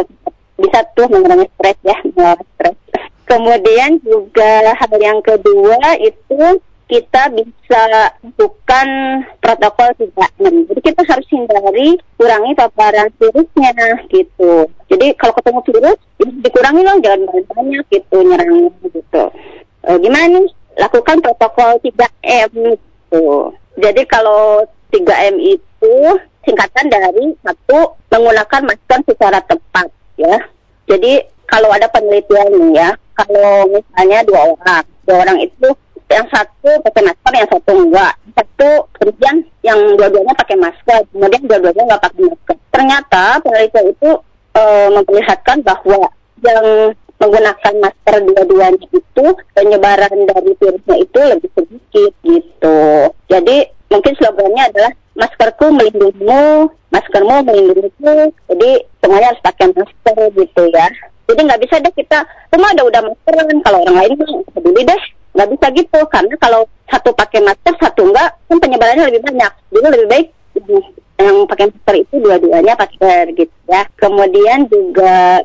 bisa 0.60 0.80
tuh 0.94 1.08
mengurangi 1.10 1.48
stres 1.58 1.78
ya 1.82 1.98
mengurangi 2.06 2.46
stres 2.56 2.78
kemudian 3.26 3.92
juga 4.06 4.74
hal 4.78 4.94
yang 5.02 5.20
kedua 5.22 5.98
itu 6.02 6.62
kita 6.90 7.30
bisa 7.30 7.82
lakukan 7.94 8.88
protokol 9.38 9.94
3M. 10.02 10.66
Jadi 10.74 10.82
kita 10.82 11.06
harus 11.06 11.28
hindari 11.30 12.02
kurangi 12.18 12.58
paparan 12.58 13.14
virusnya 13.22 13.72
gitu. 14.10 14.66
Jadi 14.90 15.14
kalau 15.14 15.38
ketemu 15.38 15.62
virus, 15.70 16.00
dikurangi 16.18 16.82
dong, 16.82 17.00
jangan 17.06 17.30
banyak-banyak 17.30 17.86
gitu 17.94 18.18
nyerangnya 18.26 18.74
gitu. 18.90 19.24
E, 19.86 19.90
gimana 20.02 20.42
nih? 20.42 20.54
Lakukan 20.82 21.22
protokol 21.22 21.78
3M 21.86 22.52
gitu. 22.74 23.54
Jadi 23.78 24.02
kalau 24.10 24.66
3M 24.90 25.38
itu 25.38 25.96
singkatan 26.44 26.86
dari 26.88 27.36
satu 27.44 28.00
menggunakan 28.12 28.62
masker 28.68 29.00
secara 29.08 29.40
tepat 29.46 29.88
ya. 30.16 30.38
Jadi 30.90 31.22
kalau 31.50 31.70
ada 31.74 31.90
penelitian 31.90 32.48
nih 32.54 32.70
ya, 32.78 32.90
kalau 33.18 33.68
misalnya 33.74 34.20
dua 34.26 34.42
orang, 34.54 34.86
dua 35.06 35.18
orang 35.26 35.38
itu 35.42 35.70
yang 36.10 36.26
satu 36.34 36.70
pakai 36.82 37.06
masker, 37.06 37.34
yang 37.38 37.50
satu 37.54 37.72
enggak. 37.74 38.14
Satu 38.34 38.70
kemudian 38.98 39.36
yang 39.62 39.80
dua-duanya 39.94 40.34
pakai 40.34 40.58
masker, 40.58 41.00
kemudian 41.14 41.42
dua-duanya 41.46 41.84
enggak 41.86 42.04
pakai 42.10 42.22
masker. 42.26 42.56
Ternyata 42.74 43.24
penelitian 43.46 43.88
itu 43.94 44.10
e, 44.58 44.64
memperlihatkan 44.98 45.58
bahwa 45.62 46.10
yang 46.42 46.66
menggunakan 47.20 47.74
masker 47.84 48.16
dua-duanya 48.26 48.86
itu 48.90 49.26
penyebaran 49.54 50.16
dari 50.26 50.52
virusnya 50.58 50.98
itu 50.98 51.20
lebih 51.20 51.50
sedikit 51.54 52.12
gitu. 52.26 52.80
Jadi 53.30 53.58
mungkin 53.90 54.14
slogannya 54.18 54.64
adalah 54.74 54.92
maskerku 55.20 55.68
melindungimu, 55.76 56.72
maskermu 56.90 57.44
melindungiku. 57.44 58.32
Jadi 58.48 58.70
semuanya 59.04 59.36
harus 59.36 59.44
pakai 59.44 59.68
masker 59.76 60.18
gitu 60.34 60.64
ya. 60.72 60.88
Jadi 61.30 61.40
nggak 61.46 61.62
bisa 61.62 61.76
deh 61.84 61.94
kita 61.94 62.26
semua 62.50 62.74
udah 62.74 62.86
udah 62.88 63.02
maskeran. 63.12 63.60
Kalau 63.62 63.80
orang 63.84 63.98
lain 64.00 64.12
peduli 64.56 64.82
deh. 64.88 65.02
Nggak 65.30 65.50
bisa 65.56 65.66
gitu 65.78 66.00
karena 66.10 66.36
kalau 66.42 66.66
satu 66.90 67.14
pakai 67.14 67.46
masker 67.46 67.78
satu 67.78 68.10
enggak 68.10 68.34
kan 68.50 68.58
penyebarannya 68.58 69.08
lebih 69.14 69.22
banyak. 69.30 69.52
Jadi 69.70 69.88
lebih 69.94 70.08
baik 70.10 70.28
yang 71.20 71.44
pakai 71.46 71.68
masker 71.68 71.96
itu 72.00 72.16
dua-duanya 72.24 72.74
pakai 72.80 73.36
gitu 73.36 73.56
ya. 73.68 73.84
Kemudian 74.00 74.66
juga 74.72 75.44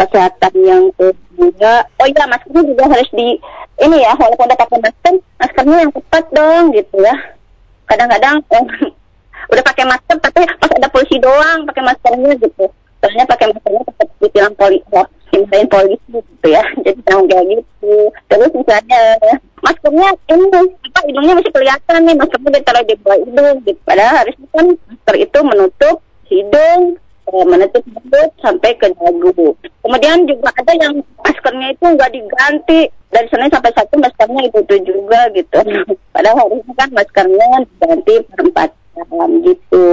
kesehatan 0.00 0.54
yang 0.64 0.84
kedua, 0.96 1.84
oh 1.84 2.06
iya 2.08 2.24
maskernya 2.24 2.62
juga 2.64 2.84
harus 2.88 3.10
di 3.12 3.36
ini 3.80 3.96
ya 4.00 4.12
walaupun 4.16 4.48
udah 4.48 4.58
pakai 4.58 4.78
masker, 4.80 5.14
maskernya 5.38 5.76
yang 5.86 5.92
tepat 5.92 6.24
dong 6.32 6.64
gitu 6.72 6.96
ya. 7.04 7.16
Kadang-kadang 7.86 8.42
udah 9.48 9.64
pakai 9.64 9.84
masker 9.88 10.16
tapi 10.20 10.44
pas 10.60 10.70
ada 10.76 10.88
polisi 10.92 11.16
doang 11.16 11.64
pakai 11.64 11.82
maskernya 11.86 12.32
gitu. 12.36 12.66
Terusnya 13.00 13.24
pakai 13.24 13.46
maskernya 13.56 13.82
tetap 13.88 14.08
ditilang 14.20 14.54
polisi 14.60 14.84
dimarahin 15.30 15.68
polisi 15.70 16.08
gitu 16.10 16.46
ya. 16.50 16.62
Jadi 16.84 17.00
jangan 17.06 17.24
kayak 17.30 17.44
gitu. 17.54 17.94
Terus 18.28 18.50
misalnya 18.54 19.02
maskernya 19.60 20.08
ini 20.32 20.46
apa 20.90 21.00
hidungnya 21.06 21.34
masih 21.38 21.52
kelihatan 21.52 22.00
nih 22.06 22.16
maskernya 22.16 22.50
ditaruh 22.58 22.84
di 22.84 22.94
bawah 23.00 23.18
hidung 23.22 23.56
gitu. 23.64 23.80
Padahal 23.86 24.14
harusnya 24.24 24.48
kan 24.54 24.66
masker 24.88 25.16
itu 25.16 25.38
menutup 25.44 25.96
hidung 26.30 26.80
eh, 27.30 27.44
menutup 27.46 27.82
mulut 27.86 28.30
sampai 28.42 28.70
ke 28.78 28.86
dagu. 28.90 29.48
Kemudian 29.80 30.18
juga 30.28 30.48
ada 30.54 30.72
yang 30.76 30.94
maskernya 31.22 31.68
itu 31.74 31.84
nggak 31.84 32.12
diganti. 32.12 32.80
Dari 33.10 33.26
sana 33.26 33.50
sampai 33.50 33.74
satu 33.74 33.98
maskernya 33.98 34.46
itu, 34.46 34.62
itu 34.62 34.76
juga 34.94 35.26
gitu. 35.34 35.58
Padahal 36.14 36.46
harusnya 36.46 36.74
kan 36.78 36.88
maskernya 36.94 37.66
diganti 37.66 38.14
per 38.30 38.40
empat 38.46 38.70
jam 39.00 39.28
gitu. 39.40 39.86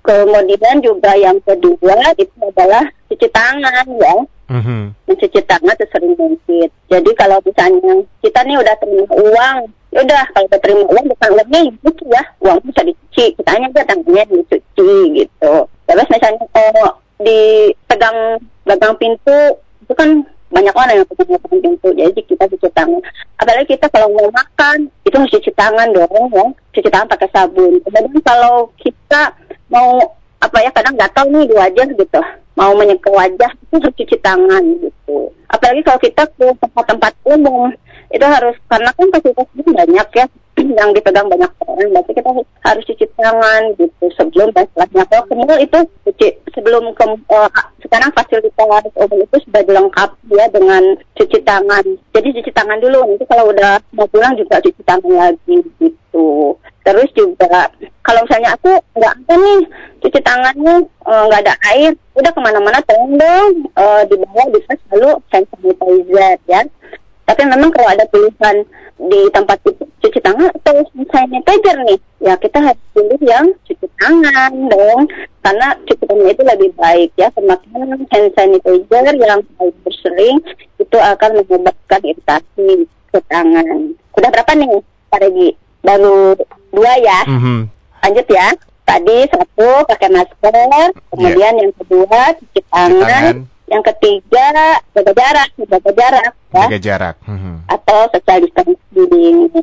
Kemudian 0.00 0.80
juga 0.80 1.12
yang 1.14 1.38
kedua 1.44 1.96
itu 2.16 2.34
adalah 2.42 2.88
cuci 3.06 3.28
tangan 3.30 3.86
ya. 4.00 4.14
Mm-hmm. 4.50 4.82
Mencuci 5.06 5.40
tangan 5.46 5.76
sesering 5.78 6.18
mungkin. 6.18 6.68
Jadi 6.90 7.10
kalau 7.14 7.38
misalnya 7.46 8.02
kita 8.18 8.40
nih 8.42 8.58
udah 8.58 8.74
terima 8.82 9.06
uang, 9.14 9.56
ya 9.94 10.00
udah 10.02 10.22
kalau 10.34 10.46
udah 10.50 10.60
terima 10.64 10.84
uang 10.90 11.06
bukan 11.14 11.30
lebih 11.38 11.64
cuci 11.86 12.04
ya, 12.10 12.22
uang 12.42 12.58
bisa 12.66 12.82
dicuci. 12.82 13.24
Kita 13.38 13.50
hanya 13.54 13.70
aja 13.70 13.86
tangannya 13.86 14.24
dicuci 14.26 14.90
gitu. 15.14 15.54
Terus 15.86 16.06
misalnya 16.10 16.44
oh, 16.50 16.90
di 17.22 17.70
pegang 17.86 18.40
pegang 18.66 18.94
pintu 18.98 19.38
itu 19.84 19.92
kan 19.94 20.26
banyak 20.50 20.74
orang 20.74 20.98
yang 20.98 21.06
punya 21.06 21.38
pintu 21.46 21.88
jadi 21.94 22.20
kita 22.26 22.44
cuci 22.50 22.68
tangan. 22.74 23.02
Apalagi 23.38 23.78
kita 23.78 23.86
kalau 23.88 24.10
mau 24.10 24.28
makan 24.34 24.90
itu 25.06 25.14
harus 25.14 25.32
cuci 25.38 25.50
tangan 25.54 25.94
dong 25.94 26.10
ya. 26.34 26.46
Cuci 26.74 26.88
tangan 26.90 27.06
pakai 27.06 27.30
sabun. 27.30 27.78
Kemudian 27.86 28.20
kalau 28.26 28.74
kita 28.82 29.34
mau 29.70 30.18
apa 30.42 30.58
ya 30.58 30.70
kadang 30.74 30.98
gatal 30.98 31.30
nih 31.30 31.46
di 31.46 31.54
wajah 31.54 31.86
gitu. 31.94 32.20
Mau 32.58 32.74
menyekel 32.74 33.14
wajah 33.14 33.50
itu 33.54 33.74
harus 33.78 33.94
cuci 33.94 34.16
tangan 34.18 34.62
gitu. 34.82 35.30
Apalagi 35.46 35.80
kalau 35.86 36.00
kita 36.02 36.22
ke 36.34 36.46
tempat-tempat 36.58 37.12
umum 37.24 37.70
itu 38.10 38.26
harus 38.26 38.56
karena 38.66 38.90
kan 38.94 39.06
fasilitasnya 39.14 39.72
banyak 39.72 40.08
ya 40.18 40.26
yang 40.78 40.90
dipegang 40.92 41.30
banyak 41.30 41.50
orang 41.62 41.90
berarti 41.94 42.12
kita 42.12 42.30
harus 42.66 42.84
cuci 42.84 43.06
tangan 43.16 43.62
gitu 43.78 44.04
sebelum 44.18 44.48
dan 44.52 44.66
setelahnya 44.70 45.04
kalau 45.08 45.24
kemul 45.30 45.58
itu 45.62 45.78
cuci 46.04 46.26
sebelum 46.52 46.84
ke 46.92 47.04
uh, 47.06 47.50
sekarang 47.86 48.10
fasilitas 48.12 48.92
umum 48.98 49.18
itu 49.24 49.36
sudah 49.46 49.62
dilengkapi 49.66 50.30
ya 50.30 50.46
dengan 50.52 50.82
cuci 51.18 51.38
tangan. 51.42 51.84
Jadi 52.14 52.28
cuci 52.38 52.50
tangan 52.54 52.78
dulu 52.78 53.02
nanti 53.02 53.24
kalau 53.26 53.50
udah 53.50 53.82
mau 53.96 54.06
pulang 54.10 54.36
juga 54.38 54.62
cuci 54.62 54.82
tangan 54.86 55.10
lagi 55.10 55.56
gitu. 55.82 56.54
Terus 56.86 57.10
juga 57.14 57.70
kalau 58.06 58.26
misalnya 58.26 58.54
aku 58.56 58.72
nggak 58.98 59.14
ada 59.14 59.34
nih 59.36 59.60
cuci 60.00 60.20
tangannya 60.24 60.74
eh, 60.86 61.22
nggak 61.28 61.40
uh, 61.40 61.44
ada 61.46 61.54
air 61.70 61.92
udah 62.16 62.30
ke 62.32 62.40
mana-mana 62.40 62.80
tolong 62.88 63.14
dong 63.20 63.52
uh, 63.76 64.02
di 64.08 64.16
bawah 64.18 64.46
bisa 64.50 64.72
selalu 64.88 65.20
hand 65.30 65.46
sanitizer 65.54 66.36
ya 66.48 66.60
tapi 67.30 67.46
memang 67.46 67.70
kalau 67.70 67.86
ada 67.94 68.02
tulisan 68.10 68.66
di 68.98 69.30
tempat 69.30 69.62
cuci 70.02 70.18
tangan 70.18 70.50
atau 70.50 70.82
sanitizer 71.14 71.78
nih, 71.86 71.98
ya 72.18 72.34
kita 72.34 72.58
harus 72.58 72.82
pilih 72.90 73.22
yang 73.22 73.54
cuci 73.62 73.86
tangan 74.02 74.50
dong, 74.66 75.06
karena 75.46 75.78
cuci 75.86 76.04
tangan 76.10 76.26
itu 76.26 76.42
lebih 76.42 76.70
baik 76.74 77.10
ya. 77.14 77.30
Semakin 77.38 78.02
hand 78.10 78.30
sanitizer 78.34 79.14
yang 79.14 79.46
bersering 79.86 80.42
itu 80.82 80.96
akan 80.98 81.30
menyebabkan 81.38 82.02
iritasi 82.02 82.90
ke 83.14 83.18
tangan. 83.30 83.94
Udah 84.18 84.30
berapa 84.34 84.50
nih, 84.58 84.82
Pak 85.14 85.22
Regi? 85.22 85.54
Baru 85.86 86.34
dua 86.74 86.92
ya. 86.98 87.30
Mm 87.30 87.38
-hmm. 87.38 87.58
Lanjut 88.02 88.26
ya. 88.26 88.48
Tadi 88.90 89.18
satu 89.30 89.86
pakai 89.86 90.10
masker, 90.10 90.90
kemudian 91.14 91.54
yeah. 91.54 91.62
yang 91.62 91.72
kedua 91.78 92.34
cuci 92.42 92.60
tangan. 92.74 92.90
Cuci 92.90 93.06
tangan 93.06 93.36
yang 93.70 93.82
ketiga 93.86 94.46
jaga 94.92 95.12
jarak, 95.14 95.48
jaga 95.56 95.90
jarak 95.94 96.22
ya. 96.26 96.32
Jaga 96.66 96.78
jarak. 96.82 97.16
Hmm. 97.22 97.62
Atau 97.70 98.10
social 98.10 98.38
distancing. 98.42 99.54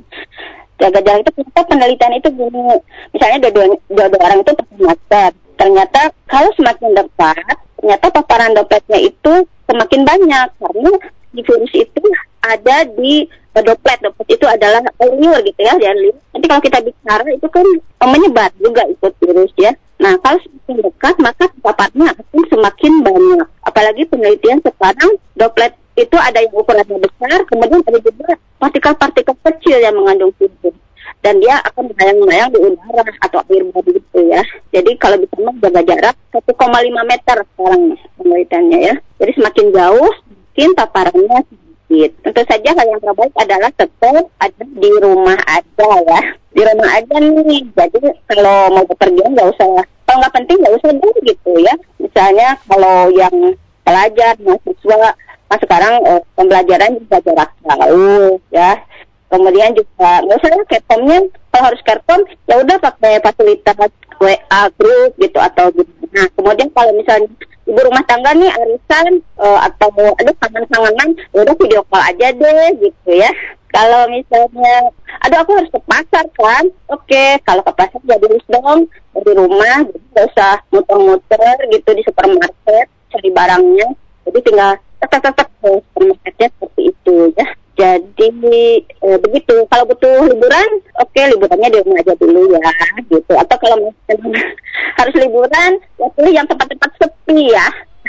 Jaga 0.80 1.00
jarak 1.04 1.22
itu 1.28 1.32
kita 1.44 1.62
penelitian 1.68 2.18
itu 2.22 2.30
gini, 2.32 2.64
misalnya 3.12 3.38
dua-dua, 3.50 3.76
dua-dua 3.92 4.22
orang 4.30 4.40
itu 4.46 4.54
masker. 4.80 5.32
Ternyata 5.58 6.02
kalau 6.30 6.50
semakin 6.54 6.94
dekat, 6.94 7.58
ternyata 7.82 8.06
paparan 8.14 8.54
dopletnya 8.54 9.00
itu 9.02 9.34
semakin 9.66 10.02
banyak 10.06 10.48
karena 10.62 10.92
di 11.34 11.42
virus 11.42 11.74
itu 11.74 12.02
ada 12.46 12.86
di 12.94 13.26
doplet. 13.58 13.98
Doplet 14.06 14.30
itu 14.38 14.46
adalah 14.46 14.86
liur 15.02 15.42
gitu 15.42 15.62
ya, 15.66 15.74
dan 15.82 15.98
Nanti 16.38 16.46
kalau 16.46 16.62
kita 16.62 16.80
bicara 16.86 17.26
itu 17.34 17.48
kan 17.50 17.66
menyebar 18.06 18.54
juga 18.62 18.86
ikut 18.86 19.10
virus 19.18 19.50
ya. 19.58 19.74
Nah, 19.98 20.14
kalau 20.22 20.38
semakin 20.46 20.86
dekat, 20.86 21.16
maka 21.18 21.50
paparnya 21.66 22.14
akan 22.14 22.42
semakin 22.54 22.94
banyak. 23.02 23.50
Apalagi 23.78 24.10
penelitian 24.10 24.58
sekarang 24.66 25.22
doplet 25.38 25.70
itu 25.94 26.18
ada 26.18 26.42
yang 26.42 26.50
ukurannya 26.50 26.98
besar, 26.98 27.46
kemudian 27.46 27.86
ada 27.86 28.02
juga 28.02 28.34
partikel-partikel 28.58 29.38
kecil 29.38 29.78
yang 29.78 29.94
mengandung 29.94 30.34
virus. 30.42 30.74
dan 31.22 31.38
dia 31.38 31.62
akan 31.62 31.94
melayang-layang 31.94 32.50
di 32.54 32.58
udara 32.58 33.06
atau 33.22 33.40
air 33.54 33.64
begitu 33.70 34.20
ya. 34.34 34.42
Jadi 34.74 34.98
kalau 34.98 35.22
bisa 35.22 35.38
jaga 35.62 35.82
jarak 35.86 36.16
1,5 36.34 36.58
meter 37.06 37.38
sekarang 37.54 37.82
penelitiannya 38.18 38.80
ya. 38.82 38.96
Jadi 39.22 39.32
semakin 39.38 39.66
jauh 39.70 40.12
mungkin 40.26 40.70
paparannya 40.74 41.40
sedikit. 41.46 42.12
Tentu 42.26 42.42
saja 42.50 42.70
hal 42.82 42.88
yang 42.90 43.02
terbaik 43.02 43.34
adalah 43.38 43.70
tetap 43.78 44.26
ada 44.42 44.64
di 44.66 44.92
rumah 44.98 45.38
aja 45.46 45.90
ya. 46.02 46.22
Di 46.50 46.62
rumah 46.66 46.90
aja 46.98 47.16
nih. 47.22 47.62
Jadi 47.78 48.00
kalau 48.26 48.58
mau 48.74 48.86
bepergian 48.90 49.38
nggak 49.38 49.54
usah 49.54 49.86
kalau 50.10 50.18
nggak 50.24 50.36
penting 50.42 50.58
nggak 50.66 50.76
usah 50.82 50.90
dulu 50.98 51.18
gitu 51.30 51.52
ya. 51.62 51.76
Misalnya 52.02 52.58
kalau 52.66 53.14
yang 53.14 53.36
pelajar, 53.88 54.36
mahasiswa, 54.44 55.16
nah 55.48 55.58
sekarang 55.64 55.94
eh, 56.04 56.22
pembelajaran 56.36 56.92
juga 57.00 57.18
jarak 57.24 57.52
jauh 57.64 58.36
ya 58.52 58.76
kemudian 59.28 59.76
juga 59.76 60.24
nggak 60.24 60.38
usah 60.40 60.50
kalau 61.52 61.64
harus 61.68 61.82
catcom 61.84 62.22
ya 62.48 62.56
udah 62.64 62.78
pakai 62.80 63.20
fasilitas 63.20 63.92
WA 64.18 64.62
grup 64.78 65.12
gitu 65.20 65.38
atau 65.38 65.70
gitu. 65.76 65.92
Nah 66.14 66.26
kemudian 66.34 66.70
kalau 66.74 66.92
misalnya 66.96 67.30
ibu 67.68 67.80
rumah 67.84 68.04
tangga 68.08 68.32
nih 68.34 68.50
arisan 68.50 69.22
uh, 69.38 69.60
atau 69.68 69.92
ada 70.18 70.32
kangen-kangenan 70.42 71.10
ya 71.36 71.40
udah 71.44 71.56
video 71.60 71.82
call 71.92 72.02
aja 72.02 72.28
deh 72.34 72.68
gitu 72.82 73.10
ya. 73.14 73.30
Kalau 73.68 74.10
misalnya, 74.10 74.90
aduh 75.28 75.44
aku 75.44 75.52
harus 75.54 75.70
ke 75.70 75.80
pasar 75.86 76.26
kan, 76.34 76.66
oke 76.88 77.24
kalau 77.44 77.62
ke 77.62 77.74
pasar 77.78 78.00
jadi 78.10 78.26
ya 78.26 78.42
dong 78.48 78.90
dari 79.12 79.32
rumah, 79.38 79.78
jadi 79.86 80.08
nggak 80.08 80.26
usah 80.34 80.56
muter-muter 80.72 81.58
gitu 81.76 81.90
di 81.94 82.02
supermarket 82.08 82.88
cari 83.12 83.30
barangnya, 83.32 83.88
jadi 84.28 84.40
tinggal 84.44 84.72
tetap-tetap 84.98 85.48
ke 85.62 85.70
supermarketnya 85.94 86.48
seperti 86.58 86.82
itu 86.92 87.16
ya. 87.38 87.48
Jadi 87.78 88.82
e, 88.82 89.08
begitu. 89.22 89.54
Kalau 89.70 89.86
butuh 89.86 90.26
liburan, 90.26 90.70
oke 90.98 91.14
okay, 91.14 91.30
liburannya 91.30 91.70
di 91.70 91.78
rumah 91.86 92.02
aja 92.02 92.14
dulu 92.18 92.42
ya, 92.58 92.72
gitu. 93.06 93.34
Atau 93.38 93.58
kalau 93.62 93.94
harus 95.00 95.16
liburan, 95.16 95.72
ya 96.02 96.08
pilih 96.18 96.34
yang 96.34 96.48
tempat-tempat 96.50 96.90
sepi 96.98 97.54
ya. 97.54 97.68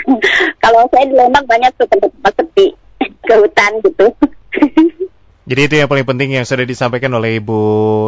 kalau 0.63 0.89
saya 0.89 1.05
di 1.05 1.13
Lembang 1.13 1.45
banyak 1.45 1.69
tuh 1.77 1.85
tempat-tempat 1.85 2.33
sepi 2.41 2.73
ke 3.29 3.33
hutan 3.37 3.71
gitu. 3.85 4.05
Jadi 5.49 5.65
itu 5.65 5.75
yang 5.81 5.89
paling 5.89 6.05
penting 6.05 6.37
yang 6.37 6.45
sudah 6.45 6.61
disampaikan 6.61 7.09
oleh 7.17 7.41
Ibu 7.41 7.57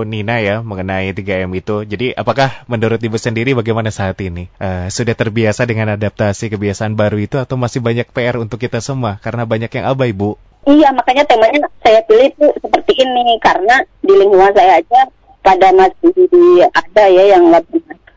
Nina 0.06 0.38
ya 0.46 0.62
mengenai 0.62 1.10
3M 1.10 1.50
itu. 1.58 1.82
Jadi 1.90 2.14
apakah 2.14 2.70
menurut 2.70 3.02
Ibu 3.02 3.18
sendiri 3.18 3.58
bagaimana 3.58 3.90
saat 3.90 4.22
ini? 4.22 4.46
Uh, 4.62 4.86
sudah 4.94 5.18
terbiasa 5.18 5.66
dengan 5.66 5.98
adaptasi 5.98 6.54
kebiasaan 6.54 6.94
baru 6.94 7.18
itu 7.18 7.42
atau 7.42 7.58
masih 7.58 7.82
banyak 7.82 8.06
PR 8.14 8.38
untuk 8.38 8.62
kita 8.62 8.78
semua 8.78 9.18
karena 9.26 9.50
banyak 9.50 9.74
yang 9.74 9.90
abai 9.90 10.14
Bu? 10.14 10.38
Iya, 10.70 10.94
makanya 10.94 11.26
temanya 11.26 11.66
saya 11.82 12.06
pilih 12.06 12.30
itu 12.30 12.46
seperti 12.62 12.94
ini 13.02 13.42
karena 13.42 13.82
di 14.06 14.14
lingkungan 14.14 14.54
saya 14.54 14.78
aja 14.78 15.10
pada 15.42 15.74
masih 15.74 16.14
ada 16.70 17.04
ya 17.10 17.24
yang 17.34 17.50
nggak 17.50 17.66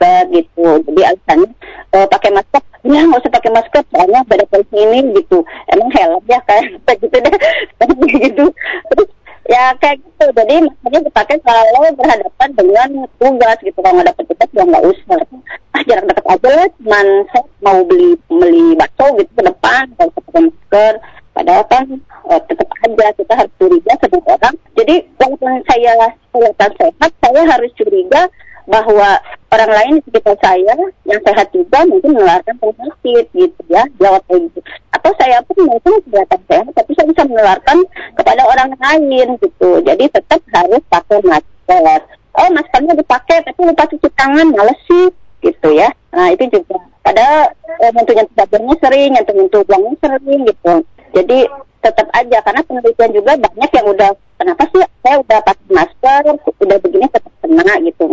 masker 0.04 0.25
gitu. 0.32 0.66
Jadi 0.84 1.00
alasannya 1.00 1.50
uh, 1.96 2.06
pakai 2.08 2.30
masker, 2.37 2.62
ya 2.84 3.00
nggak 3.00 3.20
usah 3.25 3.32
pakai 3.32 3.50
masker 3.52 3.82
soalnya 3.88 4.20
pada 4.28 4.44
polisi 4.49 4.76
ini 4.76 4.99
gitu. 5.16 5.38
Emang 5.73 5.88
helm 5.92 6.23
ya 6.28 6.38
kayak 6.44 6.99
gitu 7.00 7.16
deh, 7.16 7.34
gitu. 8.20 8.44
Terus 8.92 9.08
ya 9.49 9.73
kayak 9.80 9.96
gitu. 10.04 10.25
Jadi 10.37 10.54
maskernya 10.68 11.00
dipakai 11.08 11.37
kalau 11.40 11.88
berhadapan 11.96 12.49
dengan 12.52 12.88
tugas 13.16 13.58
gitu. 13.64 13.78
Kalau 13.80 13.94
nggak 13.96 14.08
dapat 14.12 14.25
tugas 14.28 14.49
ya 14.52 14.64
nggak 14.68 14.84
usah. 14.84 15.20
Ah 15.75 15.82
jarang 15.88 16.06
dapat 16.06 16.25
aja 16.28 16.49
lah. 16.52 16.68
Cuman 16.80 17.06
saya 17.32 17.44
mau 17.64 17.78
beli 17.88 18.11
beli 18.28 18.76
bakso 18.76 19.06
gitu 19.16 19.32
ke 19.32 19.42
depan, 19.42 19.84
kalau 19.96 20.11
pakai 20.12 20.42
masker 20.52 20.94
Padahal 21.34 21.66
kan 21.66 21.82
uh, 22.30 22.38
tetap 22.46 22.70
aja 22.87 23.11
kita 23.18 23.34
harus 23.34 23.52
curiga 23.58 23.92
sama 23.99 24.23
orang. 24.38 24.54
Jadi 24.78 25.02
walaupun 25.18 25.50
saya 25.66 26.14
kelihatan 26.30 26.70
sehat, 26.78 27.11
saya 27.18 27.42
harus 27.42 27.70
curiga 27.75 28.30
bahwa 28.64 29.21
orang 29.52 29.71
lain 29.71 29.92
di 30.00 30.02
sekitar 30.11 30.37
saya 30.42 30.75
yang 31.06 31.21
sehat 31.23 31.49
juga 31.54 31.85
mungkin 31.87 32.16
menularkan 32.16 32.56
penyakit 32.59 33.26
gitu 33.30 33.62
ya 33.71 33.85
jawab 34.00 34.25
gitu. 34.33 34.61
Atau 34.90 35.12
saya 35.21 35.38
pun 35.44 35.68
mungkin 35.68 36.00
kelihatan 36.09 36.40
sehat 36.49 36.66
tapi 36.75 36.90
saya 36.97 37.06
bisa 37.12 37.23
menularkan 37.28 37.78
kepada 38.18 38.42
orang 38.49 38.71
lain 38.75 39.28
gitu. 39.38 39.71
Jadi 39.84 40.04
tetap 40.10 40.41
harus 40.52 40.82
pakai 40.91 41.21
masker. 41.23 42.00
Oh 42.34 42.49
maskernya 42.50 42.99
dipakai 42.99 43.47
tapi 43.47 43.60
lupa 43.62 43.86
cuci 43.86 44.08
tangan 44.19 44.50
males 44.50 44.78
sih 44.91 45.06
gitu 45.45 45.69
ya. 45.71 45.93
Nah 46.10 46.32
itu 46.32 46.50
juga. 46.50 46.80
Pada 47.04 47.52
eh, 47.84 47.93
nyentuh 47.93 48.17
sering 48.80 49.12
nyentuh 49.12 49.34
nyentuh 49.36 49.60
uangnya 49.69 49.93
sering 50.00 50.41
gitu 50.49 50.75
jadi 51.15 51.39
tetap 51.81 52.09
aja 52.11 52.39
karena 52.43 52.61
penelitian 52.67 53.13
juga 53.15 53.33
banyak 53.39 53.71
yang 53.71 53.87
udah 53.87 54.11
kenapa 54.41 54.63
sih 54.73 54.83
saya 55.05 55.17
udah 55.23 55.39
pakai 55.45 55.69
masker 55.71 56.21
udah 56.65 56.79
begini 56.83 57.07
tetap 57.13 57.33
kena 57.45 57.75
gitu 57.87 58.05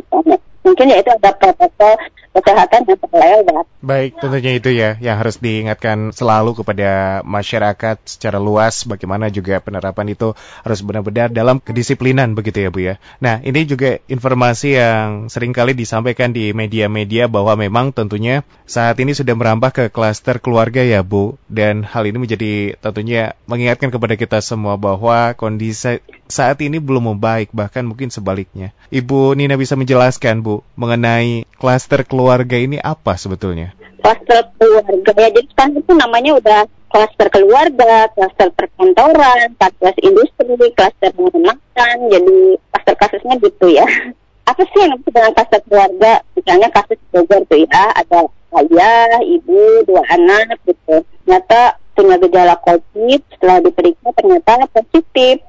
mungkin 0.61 0.91
ya 0.91 0.97
itu 1.01 1.09
ada 1.09 1.31
protokol 1.35 1.97
kesehatan 2.31 2.87
yang 2.87 2.99
terlewat. 2.99 3.65
Baik, 3.83 4.11
tentunya 4.23 4.51
itu 4.55 4.69
ya 4.71 4.95
yang 5.03 5.19
harus 5.19 5.41
diingatkan 5.43 6.15
selalu 6.15 6.63
kepada 6.63 7.21
masyarakat 7.27 7.97
secara 8.07 8.39
luas 8.39 8.87
bagaimana 8.87 9.27
juga 9.27 9.59
penerapan 9.59 10.15
itu 10.15 10.31
harus 10.63 10.79
benar-benar 10.79 11.27
dalam 11.33 11.59
kedisiplinan 11.59 12.31
begitu 12.31 12.63
ya 12.63 12.69
Bu 12.71 12.79
ya. 12.79 12.95
Nah, 13.19 13.43
ini 13.43 13.67
juga 13.67 13.99
informasi 14.07 14.79
yang 14.79 15.27
sering 15.27 15.51
kali 15.51 15.75
disampaikan 15.75 16.31
di 16.31 16.55
media-media 16.55 17.27
bahwa 17.27 17.59
memang 17.59 17.91
tentunya 17.91 18.47
saat 18.63 18.95
ini 19.03 19.11
sudah 19.11 19.35
merambah 19.35 19.71
ke 19.75 19.83
klaster 19.91 20.39
keluarga 20.39 20.79
ya 20.85 21.03
Bu 21.03 21.35
dan 21.51 21.83
hal 21.83 22.07
ini 22.07 22.15
menjadi 22.15 22.79
tentunya 22.79 23.35
mengingatkan 23.49 23.91
kepada 23.91 24.15
kita 24.15 24.39
semua 24.39 24.79
bahwa 24.79 25.35
kondisi 25.35 25.99
saat 26.31 26.63
ini 26.63 26.79
belum 26.79 27.17
membaik 27.17 27.51
bahkan 27.51 27.83
mungkin 27.83 28.07
sebaliknya. 28.07 28.71
Ibu 28.87 29.35
Nina 29.35 29.59
bisa 29.59 29.75
menjelaskan 29.75 30.45
Bu 30.45 30.63
mengenai 30.79 31.43
klaster 31.59 32.07
keluarga 32.07 32.20
ini 32.57 32.77
apa 32.81 33.17
sebetulnya? 33.17 33.73
Klaster 34.01 34.49
keluarga 34.57 35.11
ya 35.13 35.29
jadi 35.29 35.47
sekarang 35.53 35.73
itu 35.77 35.91
namanya 35.93 36.31
udah 36.41 36.61
klaster 36.91 37.27
keluarga, 37.31 38.11
klaster 38.11 38.49
perkantoran, 38.51 39.55
klaster 39.55 39.93
industri, 40.03 40.67
klaster 40.75 41.11
makan, 41.15 41.95
jadi 42.11 42.37
klaster 42.73 42.95
kasusnya 42.99 43.35
gitu 43.39 43.67
ya. 43.71 43.87
Apa 44.49 44.65
sih 44.73 44.79
yang 44.83 44.97
dengan 45.05 45.31
klaster 45.37 45.61
keluarga? 45.69 46.25
Misalnya 46.35 46.67
kasus 46.73 46.99
Bogor 47.13 47.45
tuh 47.47 47.61
ya, 47.61 47.83
ada 47.93 48.27
ayah, 48.59 49.21
ibu, 49.23 49.85
dua 49.87 50.03
anak 50.11 50.59
gitu. 50.65 51.05
Ternyata 51.23 51.79
punya 51.95 52.17
gejala 52.17 52.55
COVID, 52.65 53.21
setelah 53.37 53.57
diperiksa 53.61 54.09
ternyata 54.17 54.65
positif 54.73 55.45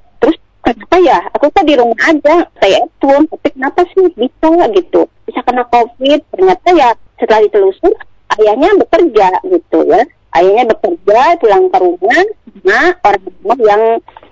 kenapa 0.73 0.97
ya? 1.05 1.19
Aku 1.37 1.47
kan 1.53 1.65
di 1.69 1.75
rumah 1.77 2.01
aja 2.09 2.49
saya 2.59 2.81
pun 2.99 3.29
tapi 3.29 3.49
kenapa 3.53 3.85
sih? 3.93 4.09
Bisa 4.17 4.49
gitu? 4.73 5.07
Bisa 5.29 5.41
kena 5.45 5.65
covid. 5.69 6.21
Ternyata 6.33 6.69
ya 6.73 6.89
setelah 7.21 7.41
ditelusur 7.45 7.93
ayahnya 8.41 8.75
bekerja 8.81 9.29
gitu 9.47 9.79
ya. 9.87 10.03
Ayahnya 10.33 10.73
bekerja 10.73 11.37
pulang 11.39 11.69
ke 11.69 11.79
rumah 11.79 12.25
nah 12.63 12.95
orang 13.05 13.25
rumah 13.43 13.59
yang 13.65 13.83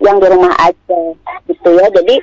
yang 0.01 0.17
di 0.17 0.27
rumah 0.33 0.53
aja 0.59 1.01
gitu 1.47 1.71
ya. 1.77 1.87
Jadi 1.93 2.15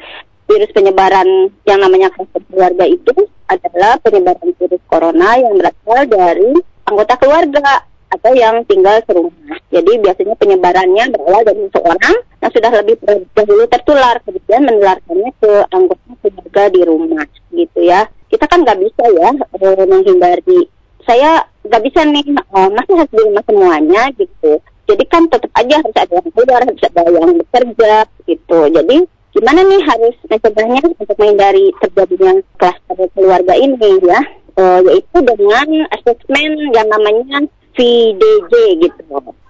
virus 0.47 0.71
penyebaran 0.71 1.51
yang 1.67 1.79
namanya 1.83 2.09
kluster 2.15 2.41
keluarga 2.47 2.85
itu 2.87 3.13
adalah 3.47 3.99
penyebaran 4.01 4.49
virus 4.55 4.83
corona 4.87 5.29
yang 5.37 5.53
berasal 5.59 5.99
dari 6.07 6.51
anggota 6.87 7.13
keluarga 7.19 7.83
atau 8.07 8.31
yang 8.33 8.63
tinggal 8.65 9.03
serumah. 9.03 9.57
Jadi 9.67 9.91
biasanya 9.99 10.35
penyebarannya 10.39 11.03
berawal 11.11 11.43
dari 11.43 11.61
seseorang 11.67 12.15
yang 12.39 12.51
sudah 12.53 12.71
lebih 12.81 12.95
dahulu 13.35 13.63
tertular, 13.67 14.15
kemudian 14.23 14.61
menularkannya 14.63 15.31
ke 15.41 15.51
anggota 15.75 16.11
keluarga 16.23 16.63
di 16.71 16.81
rumah, 16.87 17.23
gitu 17.51 17.79
ya. 17.83 18.07
Kita 18.27 18.45
kan 18.47 18.63
nggak 18.63 18.79
bisa 18.79 19.03
ya 19.11 19.29
eh, 19.35 19.85
menghindari. 19.87 20.61
Saya 21.07 21.43
nggak 21.63 21.83
bisa 21.87 22.03
nih, 22.03 22.25
uh, 22.51 22.69
masih 22.71 22.95
harus 22.99 23.11
di 23.11 23.21
rumah 23.23 23.43
semuanya, 23.47 24.01
gitu. 24.15 24.59
Jadi 24.87 25.03
kan 25.11 25.23
tetap 25.27 25.51
aja 25.55 25.75
harus 25.83 25.95
ada 25.95 26.13
yang 26.15 26.29
keluar, 26.31 26.61
harus 26.63 26.83
ada 26.83 27.01
yang 27.11 27.31
bekerja, 27.43 27.93
gitu. 28.27 28.59
Jadi 28.71 28.97
gimana 29.35 29.59
nih 29.67 29.81
harus 29.83 30.15
mencegahnya 30.27 30.81
untuk 30.83 31.15
menghindari 31.19 31.65
terjadinya 31.83 32.31
kluster 32.57 33.07
keluarga 33.13 33.53
ini 33.55 33.91
ya, 34.03 34.19
uh, 34.57 34.79
yaitu 34.87 35.17
dengan 35.21 35.67
asesmen 35.93 36.51
yang 36.73 36.87
namanya 36.89 37.45
VDJ 37.77 38.53
gitu. 38.81 39.01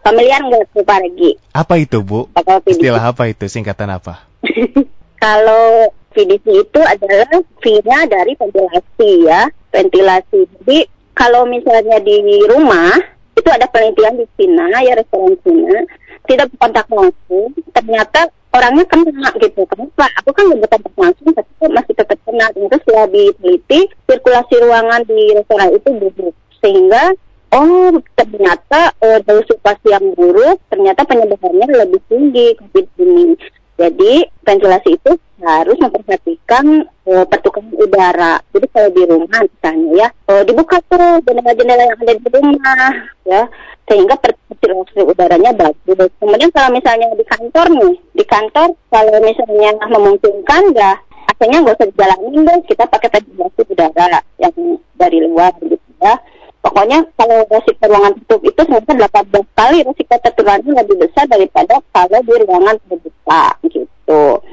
Familiar 0.03 0.43
nggak 0.43 0.75
tuh 0.75 0.83
Pak 0.83 0.99
Regi? 1.03 1.31
Apa 1.55 1.79
itu 1.79 2.03
Bu? 2.03 2.27
Istilah 2.67 3.15
apa 3.15 3.31
itu? 3.31 3.47
Singkatan 3.47 3.87
apa? 3.91 4.27
Kalau 5.23 5.89
VDC 6.11 6.45
itu 6.45 6.81
adalah 6.83 7.31
V-nya 7.63 7.99
dari 8.05 8.35
ventilasi 8.35 9.11
ya, 9.25 9.49
ventilasi. 9.73 10.39
Jadi 10.61 10.79
kalau 11.17 11.49
misalnya 11.49 11.97
di 11.97 12.21
rumah 12.45 12.93
itu 13.37 13.49
ada 13.49 13.65
penelitian 13.69 14.17
di 14.17 14.25
Cina 14.37 14.69
ya 14.81 14.93
restoran 14.97 15.37
Cina 15.45 15.85
tidak 16.25 16.49
berkontak 16.53 16.85
langsung 16.89 17.53
ternyata 17.73 18.29
orangnya 18.53 18.85
kena 18.89 19.29
gitu 19.37 19.61
kenapa 19.69 20.09
aku 20.17 20.29
kan 20.33 20.43
nggak 20.49 20.61
berkontak 20.65 20.93
langsung 20.97 21.29
tapi 21.33 21.51
masih 21.69 21.93
tetap 21.93 22.17
kena 22.25 22.45
terus 22.49 22.81
setelah 22.81 23.07
diteliti 23.09 23.79
sirkulasi 24.09 24.55
ruangan 24.61 25.01
di 25.05 25.21
restoran 25.37 25.69
itu 25.73 25.89
buruk 25.93 26.35
sehingga 26.61 27.13
oh 27.53 27.95
ternyata 28.17 28.91
uh, 28.99 29.19
situasi 29.47 29.87
yang 29.91 30.15
buruk 30.15 30.59
ternyata 30.67 31.07
penyebarannya 31.07 31.67
lebih 31.85 32.01
tinggi 32.09 32.57
COVID 32.59 32.85
ini. 32.99 33.37
Jadi 33.77 34.25
ventilasi 34.41 34.97
itu 34.97 35.11
harus 35.37 35.77
memperhatikan 35.77 36.89
uh, 37.05 37.25
pertukaran 37.29 37.69
udara. 37.77 38.41
Jadi 38.49 38.65
kalau 38.73 38.89
di 38.89 39.03
rumah 39.05 39.39
misalnya 39.45 39.89
ya, 39.93 40.07
uh, 40.33 40.41
dibuka 40.41 40.81
tuh 40.89 41.21
jendela-jendela 41.21 41.85
yang 41.85 41.99
ada 42.01 42.13
di 42.17 42.29
rumah 42.33 42.89
ya, 43.21 43.41
sehingga 43.85 44.17
sirkulasi 44.17 45.05
udaranya 45.05 45.53
bagus. 45.53 46.09
Kemudian 46.17 46.49
kalau 46.49 46.69
misalnya 46.73 47.13
di 47.13 47.25
kantor 47.29 47.67
nih, 47.69 47.95
di 48.17 48.25
kantor 48.25 48.67
kalau 48.89 49.17
misalnya 49.21 49.69
memungkinkan 49.85 50.63
ya 50.73 50.97
akhirnya 51.29 51.61
nggak 51.61 51.77
usah 51.77 51.89
dijalanin 51.93 52.49
deh, 52.49 52.59
kita 52.65 52.83
pakai 52.89 53.09
ventilasi 53.13 53.61
udara 53.69 54.19
yang 54.41 54.55
dari 54.97 55.21
luar 55.21 55.53
gitu 55.61 55.77
ya. 56.01 56.17
Pokoknya 56.67 56.99
kalau 57.15 57.47
resiko 57.47 57.79
ruangan 57.87 58.13
tutup 58.19 58.43
itu 58.43 58.61
sebenarnya 58.67 59.07
18 59.07 59.55
kali 59.55 59.77
resiko 59.87 60.15
tertularnya 60.19 60.71
lebih 60.83 60.95
besar 60.99 61.23
daripada 61.31 61.79
kalau 61.95 62.19
di 62.27 62.33
ruangan 62.43 62.75
terbuka 62.91 63.43
gitu. 63.71 64.43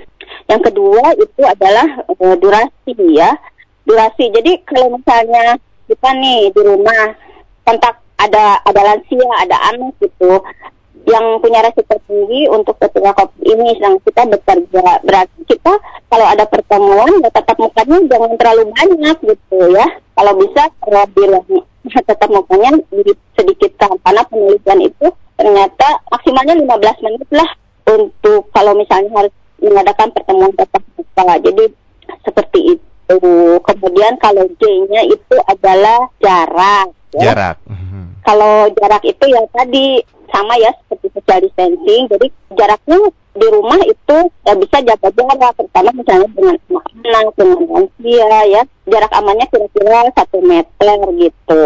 Yang 0.47 0.63
kedua 0.71 1.05
itu 1.19 1.43
adalah 1.43 1.87
uh, 2.07 2.35
durasi 2.39 2.95
ya. 3.11 3.35
Durasi. 3.83 4.31
Jadi 4.31 4.63
kalau 4.63 4.95
misalnya 4.95 5.59
kita 5.91 6.09
nih 6.15 6.55
di 6.55 6.61
rumah 6.63 7.19
kontak 7.67 7.99
ada 8.23 8.63
ada 8.63 8.81
lansia, 8.87 9.27
ada 9.43 9.59
anak 9.75 9.99
gitu 9.99 10.39
yang 11.05 11.43
punya 11.43 11.67
resiko 11.67 11.99
tinggi 12.07 12.47
untuk 12.47 12.79
tertular 12.79 13.13
COVID 13.13 13.43
ini 13.43 13.75
sedang 13.77 13.99
kita 14.07 14.23
bekerja 14.25 15.05
berarti 15.05 15.41
kita 15.51 15.73
kalau 16.09 16.27
ada 16.31 16.47
pertemuan 16.49 17.11
ya 17.21 17.29
tetap 17.29 17.59
mukanya 17.61 17.99
jangan 18.09 18.33
terlalu 18.41 18.63
banyak 18.73 19.17
gitu 19.21 19.59
ya 19.75 19.87
kalau 20.17 20.33
bisa 20.41 20.63
kalau 20.81 21.05
bilang 21.13 21.45
tetap 21.93 22.29
mukanya 22.33 22.73
sedikitkan 23.37 23.93
karena 24.01 24.23
penelitian 24.29 24.81
itu 24.89 25.07
ternyata 25.37 25.89
maksimalnya 26.09 26.55
15 26.57 27.05
menit 27.05 27.29
lah 27.35 27.51
untuk 27.85 28.49
kalau 28.55 28.73
misalnya 28.73 29.13
harus 29.13 29.35
mengadakan 29.61 30.09
pertemuan 30.13 30.53
tatap 30.57 30.83
muka. 30.97 31.35
Jadi 31.41 31.65
seperti 32.25 32.61
itu. 32.77 33.19
Kemudian 33.61 34.17
kalau 34.17 34.49
J-nya 34.57 35.05
itu 35.05 35.37
adalah 35.45 36.09
jarak. 36.25 36.89
Ya. 37.13 37.33
Jarak. 37.33 37.57
Kalau 38.25 38.73
jarak 38.81 39.05
itu 39.05 39.25
ya 39.29 39.45
tadi 39.53 40.01
sama 40.35 40.59
ya 40.59 40.75
seperti 40.75 41.07
social 41.15 41.41
distancing. 41.47 42.03
Jadi 42.11 42.27
jaraknya 42.59 42.99
di 43.35 43.47
rumah 43.51 43.81
itu 43.87 44.17
ya 44.43 44.53
bisa 44.59 44.77
jaga 44.83 45.09
jarak, 45.15 45.53
terutama 45.55 45.91
misalnya 45.95 46.29
dengan 46.35 46.57
anak, 47.07 47.27
dengan 47.39 47.59
lansia 47.71 48.39
ya. 48.51 48.63
Jarak 48.91 49.13
amannya 49.15 49.47
kira-kira 49.49 50.11
satu 50.19 50.39
meter 50.43 50.99
gitu. 51.15 51.63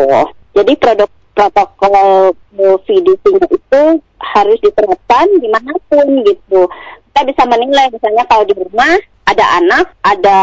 Jadi 0.53 0.73
produk 0.77 1.11
protokol 1.39 2.35
CDC 2.59 3.23
itu 3.47 3.83
harus 4.19 4.59
diterapkan 4.59 5.31
di 5.39 5.47
mana 5.47 5.71
pun 5.87 6.07
gitu. 6.27 6.67
Kita 7.15 7.23
bisa 7.23 7.47
menilai 7.47 7.87
misalnya 7.95 8.27
kalau 8.27 8.43
di 8.43 8.59
rumah 8.59 8.99
ada 9.29 9.45
anak, 9.61 9.87
ada 10.03 10.39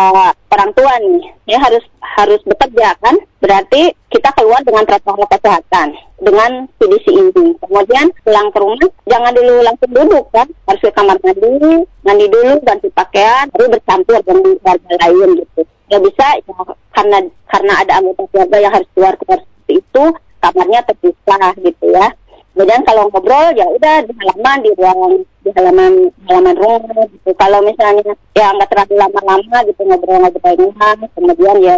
orang 0.54 0.72
tua 0.78 0.94
nih, 1.02 1.26
ya 1.50 1.58
harus 1.58 1.82
harus 2.16 2.40
bekerja 2.46 2.96
kan? 3.02 3.18
Berarti 3.42 3.92
kita 4.14 4.30
keluar 4.38 4.62
dengan 4.64 4.86
protokol 4.88 5.26
kesehatan 5.28 5.98
dengan 6.22 6.70
CDC 6.80 7.12
ini. 7.12 7.58
Kemudian 7.60 8.14
pulang 8.24 8.48
ke 8.54 8.58
rumah 8.62 8.88
jangan 9.10 9.34
dulu 9.36 9.66
langsung 9.66 9.92
duduk 9.92 10.26
kan, 10.32 10.48
harus 10.70 10.82
ke 10.86 10.92
kamar 10.94 11.18
mandi, 11.20 11.84
mandi 12.06 12.26
dulu 12.30 12.62
ganti 12.64 12.88
pakaian, 12.94 13.50
baru 13.52 13.74
bercampur 13.74 14.22
dengan 14.22 14.56
keluarga 14.62 14.96
lain 15.02 15.30
gitu. 15.44 15.62
Ya 15.90 15.98
bisa 16.02 16.26
ya, 16.40 16.56
karena 16.94 17.18
karena 17.50 17.74
ada 17.82 17.92
anggota 18.00 18.24
keluarga 18.30 18.58
yang 18.62 18.74
harus 18.74 18.90
keluar 18.94 19.14
keluar 19.18 19.40
seperti 19.42 19.74
itu, 19.82 20.06
kamarnya 20.46 20.86
terpisah 20.86 21.58
gitu 21.58 21.86
ya. 21.90 22.14
Kemudian 22.54 22.88
kalau 22.88 23.12
ngobrol 23.12 23.52
ya 23.58 23.68
udah 23.68 24.06
di 24.08 24.14
halaman 24.16 24.58
di 24.64 24.72
ruang 24.80 25.26
di 25.44 25.50
halaman 25.52 26.08
halaman 26.30 26.56
rumah 26.56 27.04
gitu. 27.12 27.30
Kalau 27.36 27.60
misalnya 27.66 28.16
ya 28.32 28.48
nggak 28.54 28.70
terlalu 28.72 28.96
lama-lama 28.96 29.58
gitu 29.68 29.82
ngobrol-ngobrolnya, 29.84 31.08
kemudian 31.18 31.58
ya 31.60 31.76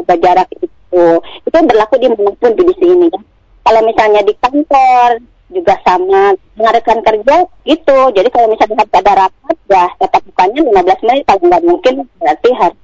jaga 0.00 0.14
jarak 0.18 0.48
itu. 0.56 1.04
Itu 1.46 1.56
berlaku 1.62 1.94
di 2.02 2.08
mana 2.10 2.34
pun 2.34 2.52
di 2.58 2.74
sini 2.74 3.06
ya. 3.06 3.20
Kalau 3.66 3.80
misalnya 3.86 4.20
di 4.26 4.34
kantor 4.34 5.22
juga 5.46 5.78
sama 5.86 6.34
mengadakan 6.58 7.06
kerja 7.06 7.36
gitu. 7.62 7.98
Jadi 8.10 8.28
kalau 8.34 8.50
misalnya 8.50 8.82
harus 8.82 8.98
ada 8.98 9.12
rapat 9.26 9.56
ya 9.70 9.86
tetap 9.94 10.22
bukannya 10.26 10.60
15 10.74 11.06
menit 11.06 11.24
kalau 11.30 11.42
nggak 11.46 11.64
mungkin 11.70 11.94
berarti 12.18 12.50
harus 12.50 12.78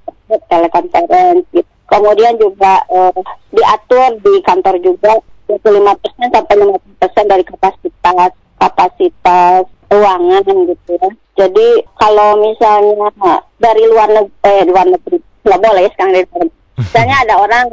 telekonferensi 0.47 1.59
gitu. 1.59 1.71
Kemudian 1.93 2.35
juga 2.41 2.81
eh, 2.89 3.21
diatur 3.53 4.17
di 4.25 4.41
kantor 4.41 4.81
juga 4.81 5.13
25% 5.53 6.33
sampai 6.33 6.55
50% 6.57 7.29
dari 7.29 7.45
kapasitas 7.45 8.33
kapasitas 8.57 9.69
ruangan 9.93 10.45
gitu 10.73 10.91
ya. 10.97 11.09
Jadi 11.37 11.69
kalau 12.01 12.41
misalnya 12.41 13.45
dari 13.61 13.85
luar 13.89 14.09
negeri, 14.09 14.41
eh, 14.49 14.65
luar 14.65 14.87
negeri 14.89 15.17
nggak 15.43 15.61
boleh 15.61 15.85
sekarang 15.93 16.13
dari 16.17 16.27
luar 16.33 16.49
Misalnya 16.81 17.17
ada 17.29 17.35
orang 17.37 17.65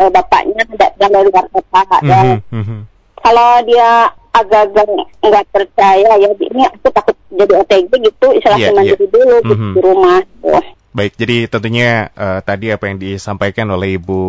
eh, 0.00 0.10
bapaknya 0.10 0.62
yang 0.96 1.12
dari 1.12 1.28
luar 1.28 1.46
kota 1.52 1.82
ya. 2.00 2.40
Mm 2.48 2.62
-hmm. 2.64 2.80
Kalau 3.20 3.50
dia 3.68 4.08
agak-agak 4.30 4.86
nggak 5.20 5.44
percaya 5.52 6.10
ya 6.16 6.28
ini 6.32 6.62
aku 6.64 6.88
takut 6.94 7.16
jadi 7.34 7.52
OTG 7.60 7.90
gitu 7.92 8.26
isolasi 8.32 8.70
yeah, 8.70 8.74
mandiri 8.74 9.04
yeah. 9.04 9.12
dulu 9.12 9.36
mm 9.44 9.52
-hmm. 9.52 9.72
di 9.76 9.80
rumah. 9.84 10.20
Oh. 10.48 10.64
Baik, 10.90 11.14
jadi 11.14 11.46
tentunya 11.46 12.10
uh, 12.18 12.42
tadi 12.42 12.74
apa 12.74 12.90
yang 12.90 12.98
disampaikan 12.98 13.70
oleh 13.70 13.94
Ibu 13.94 14.22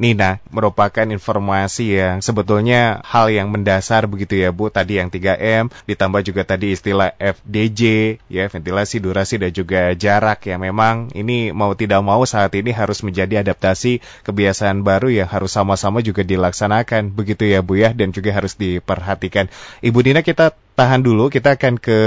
Nina 0.00 0.40
merupakan 0.48 1.04
informasi 1.04 1.92
yang 1.92 2.24
sebetulnya 2.24 3.04
hal 3.04 3.28
yang 3.28 3.52
mendasar 3.52 4.08
begitu 4.08 4.40
ya 4.40 4.48
Bu. 4.48 4.72
Tadi 4.72 4.96
yang 4.96 5.12
3M, 5.12 5.68
ditambah 5.84 6.24
juga 6.24 6.48
tadi 6.48 6.72
istilah 6.72 7.12
FDJ, 7.20 8.16
ya 8.32 8.48
ventilasi, 8.48 8.96
durasi 8.96 9.44
dan 9.44 9.52
juga 9.52 9.92
jarak 9.92 10.48
ya. 10.48 10.56
Memang 10.56 11.12
ini 11.12 11.52
mau 11.52 11.76
tidak 11.76 12.00
mau 12.00 12.24
saat 12.24 12.56
ini 12.56 12.72
harus 12.72 13.04
menjadi 13.04 13.44
adaptasi 13.44 14.00
kebiasaan 14.24 14.80
baru 14.80 15.12
yang 15.12 15.28
harus 15.28 15.52
sama-sama 15.52 16.00
juga 16.00 16.24
dilaksanakan 16.24 17.12
begitu 17.12 17.44
ya 17.44 17.60
Bu 17.60 17.76
ya 17.76 17.92
dan 17.92 18.08
juga 18.08 18.32
harus 18.32 18.56
diperhatikan. 18.56 19.52
Ibu 19.84 20.00
Nina 20.00 20.24
kita 20.24 20.56
tahan 20.80 21.04
dulu, 21.04 21.28
kita 21.28 21.60
akan 21.60 21.76
ke 21.76 21.98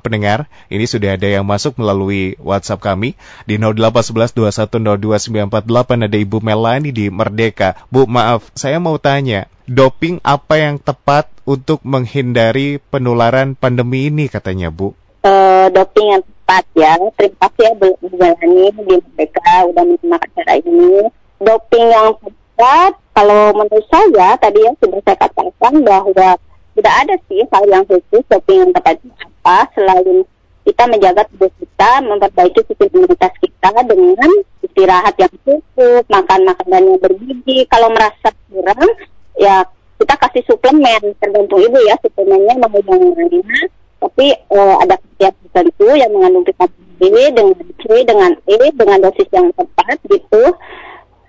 pendengar. 0.00 0.48
Ini 0.72 0.88
sudah 0.88 1.20
ada 1.20 1.28
yang 1.28 1.44
masuk 1.44 1.76
melalui 1.76 2.40
WhatsApp 2.40 2.80
kami 2.80 3.12
di 3.44 3.60
08112102948 3.60 6.08
ada 6.08 6.16
Ibu 6.16 6.40
Melani 6.40 6.96
di 6.96 7.12
Merdeka. 7.12 7.76
Bu, 7.92 8.08
maaf, 8.08 8.48
saya 8.56 8.80
mau 8.80 8.96
tanya, 8.96 9.52
doping 9.68 10.16
apa 10.24 10.56
yang 10.56 10.80
tepat 10.80 11.28
untuk 11.44 11.84
menghindari 11.84 12.80
penularan 12.88 13.52
pandemi 13.52 14.08
ini 14.08 14.32
katanya, 14.32 14.72
Bu? 14.72 14.96
Uh, 15.20 15.68
doping 15.68 16.16
yang 16.16 16.24
tepat 16.24 16.64
ya. 16.72 16.96
Terima 17.20 17.36
kasih 17.36 17.68
ya 17.68 17.72
Bu 17.76 18.00
Melani 18.16 18.72
di 18.72 18.96
Merdeka 18.96 19.68
udah 19.68 19.84
menerima 19.84 20.16
acara 20.16 20.56
ini. 20.56 21.04
Doping 21.36 21.84
yang 21.84 22.16
tepat 22.16 22.96
kalau 23.12 23.52
menurut 23.52 23.84
saya 23.92 24.40
tadi 24.40 24.64
yang 24.64 24.72
sudah 24.80 25.04
saya 25.04 25.20
katakan 25.20 25.84
bahwa 25.84 26.40
tidak 26.72 26.94
ada 27.04 27.14
sih 27.28 27.40
hal 27.52 27.64
yang 27.68 27.84
khusus 27.84 28.24
doping 28.28 28.58
yang 28.68 28.72
tepat 28.72 28.96
apa 29.42 29.68
selain 29.76 30.24
kita 30.62 30.86
menjaga 30.86 31.26
tubuh 31.34 31.50
kita, 31.58 31.90
memperbaiki 32.06 32.60
sistem 32.70 32.88
imunitas 32.94 33.34
kita 33.42 33.70
dengan 33.82 34.30
istirahat 34.62 35.14
yang 35.18 35.34
cukup, 35.42 36.02
makan 36.06 36.40
makanan 36.46 36.82
yang 36.86 36.98
bergizi. 37.02 37.66
Kalau 37.66 37.90
merasa 37.90 38.30
kurang, 38.46 38.86
ya 39.34 39.66
kita 39.98 40.14
kasih 40.22 40.42
suplemen, 40.46 41.18
tergantung 41.18 41.58
ibu 41.58 41.78
ya 41.82 41.98
suplemennya 41.98 42.54
mau 42.62 42.78
yang 42.78 43.10
mana. 43.10 43.60
Tapi 44.02 44.26
uh, 44.50 44.82
ada 44.82 44.98
khasiat 44.98 45.34
tertentu 45.50 45.86
yang 45.94 46.10
mengandung 46.10 46.46
vitamin 46.46 46.90
B 46.98 47.06
dengan 47.30 47.54
C 47.54 47.82
dengan 48.02 48.32
E 48.46 48.58
dengan 48.74 48.98
dosis 49.02 49.30
yang 49.30 49.50
tepat 49.54 49.98
gitu. 50.10 50.42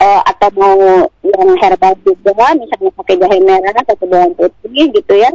Uh, 0.03 0.19
atau 0.27 0.49
mau 0.59 1.07
yang 1.23 1.55
herbal 1.63 1.95
juga, 2.03 2.51
misalnya 2.59 2.91
pakai 2.91 3.15
jahe 3.15 3.39
merah 3.39 3.71
atau 3.71 4.03
bawang 4.03 4.35
putih 4.35 4.91
gitu 4.91 5.13
ya 5.15 5.31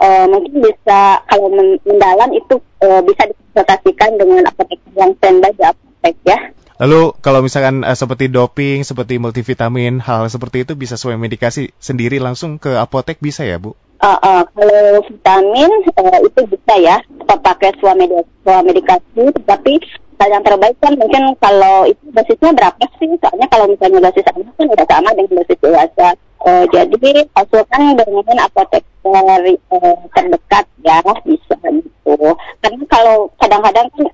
uh, 0.00 0.26
mungkin 0.30 0.52
bisa 0.62 1.22
kalau 1.28 1.48
mendalam 1.84 2.30
itu 2.34 2.58
uh, 2.82 3.00
bisa 3.04 3.22
dikonsultasikan 3.30 4.10
dengan 4.18 4.42
apotek 4.50 4.80
yang 4.94 5.12
standby 5.18 5.52
di 5.54 5.62
apotek 5.62 6.16
ya. 6.26 6.38
Lalu 6.82 7.14
kalau 7.22 7.40
misalkan 7.44 7.86
uh, 7.86 7.94
seperti 7.94 8.26
doping, 8.26 8.82
seperti 8.82 9.22
multivitamin, 9.22 10.02
hal, 10.02 10.26
hal 10.26 10.28
seperti 10.30 10.66
itu 10.66 10.72
bisa 10.74 10.98
sesuai 10.98 11.18
medikasi 11.18 11.70
sendiri 11.78 12.18
langsung 12.18 12.58
ke 12.58 12.74
apotek 12.74 13.22
bisa 13.22 13.46
ya 13.46 13.62
Bu? 13.62 13.78
Uh, 14.02 14.18
uh, 14.20 14.42
kalau 14.52 15.00
vitamin 15.06 15.70
uh, 15.96 16.18
itu 16.20 16.40
bisa 16.50 16.74
ya, 16.76 16.98
kita 17.00 17.34
pakai 17.40 17.70
sebuah 17.78 18.60
medikasi, 18.66 19.22
tapi 19.46 19.80
hal 20.18 20.28
yang 20.30 20.44
terbaik 20.44 20.76
kan 20.80 20.94
mungkin 20.96 21.22
kalau 21.42 21.84
itu 21.88 22.04
dosisnya 22.14 22.50
berapa 22.54 22.84
sih? 22.98 23.10
Soalnya 23.18 23.46
kalau 23.50 23.66
misalnya 23.68 24.10
dosis 24.10 24.26
anak 24.30 24.54
kan 24.54 24.66
udah 24.70 24.86
sama 24.86 25.10
dengan 25.14 25.42
dosis 25.42 25.58
dewasa. 25.60 26.08
Uh, 26.44 26.64
jadi 26.68 27.24
konsultan 27.32 27.96
dengan 27.96 28.36
apotek 28.44 28.84
dari 29.00 29.56
uh, 29.72 29.96
terdekat 30.12 30.64
ya 30.84 31.00
bisa 31.24 31.56
gitu. 31.64 32.16
Karena 32.60 32.84
kalau 32.92 33.32
kadang-kadang 33.40 33.86
kan 33.92 34.04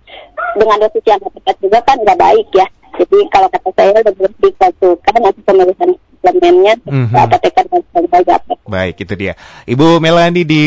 dengan 0.55 0.77
dosis 0.83 1.05
yang 1.07 1.19
tepat 1.19 1.57
juga 1.59 1.79
kan 1.83 1.97
nggak 2.03 2.21
baik 2.21 2.49
ya. 2.55 2.67
Jadi 2.99 3.19
kalau 3.31 3.49
kata 3.51 3.71
saya 3.75 4.03
lebih 4.03 4.31
dikonsulkan 4.43 5.15
nanti 5.19 5.41
pemeriksaan 5.43 5.95
suplemennya 6.20 6.76
mm 6.85 7.04
-hmm. 7.09 7.16
apoteker 7.16 7.64
dan 7.66 7.80
sebagainya 7.88 8.38
Baik, 8.70 9.02
itu 9.02 9.14
dia. 9.18 9.35
Ibu 9.66 9.98
Melani 9.98 10.46
di 10.46 10.62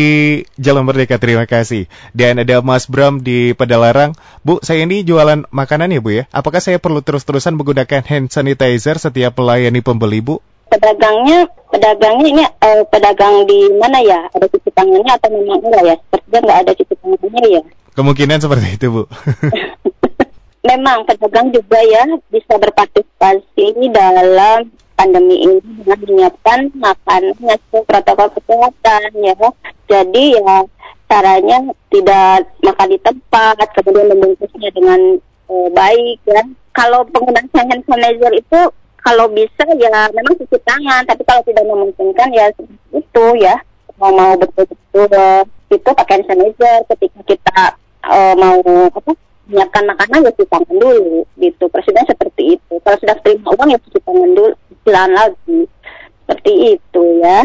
Jalan 0.59 0.83
Merdeka, 0.83 1.15
terima 1.15 1.47
kasih. 1.47 1.87
Dan 2.11 2.35
ada 2.35 2.59
Mas 2.59 2.83
Bram 2.83 3.23
di 3.23 3.55
Pedalarang. 3.55 4.11
Bu, 4.43 4.59
saya 4.59 4.83
ini 4.83 5.07
jualan 5.07 5.47
makanan 5.47 5.87
ya 5.87 6.03
Bu 6.03 6.11
ya. 6.11 6.23
Apakah 6.35 6.59
saya 6.59 6.83
perlu 6.83 6.99
terus-terusan 6.99 7.55
menggunakan 7.55 8.03
hand 8.03 8.27
sanitizer 8.27 8.99
setiap 8.99 9.39
melayani 9.39 9.79
pembeli 9.79 10.19
Bu? 10.19 10.43
Pedagangnya, 10.67 11.47
pedagangnya 11.71 12.27
ini 12.27 12.43
uh, 12.43 12.83
pedagang 12.91 13.47
di 13.47 13.71
mana 13.79 14.03
ya? 14.03 14.27
Ada 14.35 14.51
cuci 14.51 14.69
tangannya 14.75 15.11
atau 15.15 15.29
memang 15.31 15.63
enggak 15.63 15.83
ya? 15.87 15.95
Sepertinya 15.95 16.39
nggak 16.43 16.59
ada 16.59 16.71
cuci 16.75 16.93
tangannya 16.99 17.43
ya. 17.47 17.61
Kemungkinan 17.95 18.37
seperti 18.43 18.67
itu 18.75 18.87
Bu. 18.91 19.03
memang 20.63 21.03
pedagang 21.03 21.51
juga 21.51 21.79
ya 21.83 22.07
bisa 22.31 22.55
berpartisipasi 22.55 23.83
dalam 23.91 24.71
pandemi 24.93 25.41
ini 25.43 25.57
dengan 25.63 25.99
menyiapkan 26.05 26.59
makanan 26.77 27.33
sesuai 27.37 27.83
protokol 27.85 28.27
kesehatan 28.37 29.09
ya. 29.21 29.35
Jadi 29.89 30.23
ya 30.39 30.65
caranya 31.13 31.57
tidak 31.93 32.49
makan 32.65 32.87
di 32.89 32.99
tempat, 33.05 33.55
kemudian 33.77 34.09
membungkusnya 34.09 34.69
dengan 34.73 34.99
e, 35.21 35.55
baik 35.69 36.17
ya. 36.25 36.41
Kalau 36.73 37.05
penggunaan 37.13 37.45
hand 37.53 37.85
sanitizer 37.85 38.33
itu 38.33 38.59
kalau 39.03 39.29
bisa 39.29 39.61
ya 39.77 40.09
memang 40.09 40.33
cuci 40.39 40.57
tangan, 40.65 41.05
tapi 41.05 41.21
kalau 41.27 41.45
tidak 41.45 41.65
memungkinkan 41.69 42.29
ya 42.33 42.49
itu 42.95 43.25
ya 43.37 43.61
mau 44.01 44.09
mau 44.09 44.33
betul-betul 44.33 45.05
itu 45.69 45.89
pakai 45.93 46.23
hand 46.23 46.25
sanitizer 46.25 46.81
ketika 46.89 47.19
kita 47.29 47.59
e, 48.09 48.17
mau 48.39 48.57
apa 48.89 49.11
menyiapkan 49.43 49.83
makanan 49.85 50.25
ya 50.25 50.31
cuci 50.33 50.49
tangan 50.49 50.75
dulu 50.81 51.27
gitu. 51.37 51.63
Presiden 51.69 52.09
seperti 52.09 52.57
itu. 52.57 52.73
Kalau 52.81 52.97
sudah 52.97 53.17
terima 53.21 53.53
uang 53.53 53.69
ya 53.69 53.79
cuci 53.85 53.99
tangan 54.01 54.31
dulu 54.33 54.55
jalan 54.85 55.11
lagi. 55.15 55.59
Seperti 56.23 56.79
itu 56.79 57.03
ya. 57.19 57.43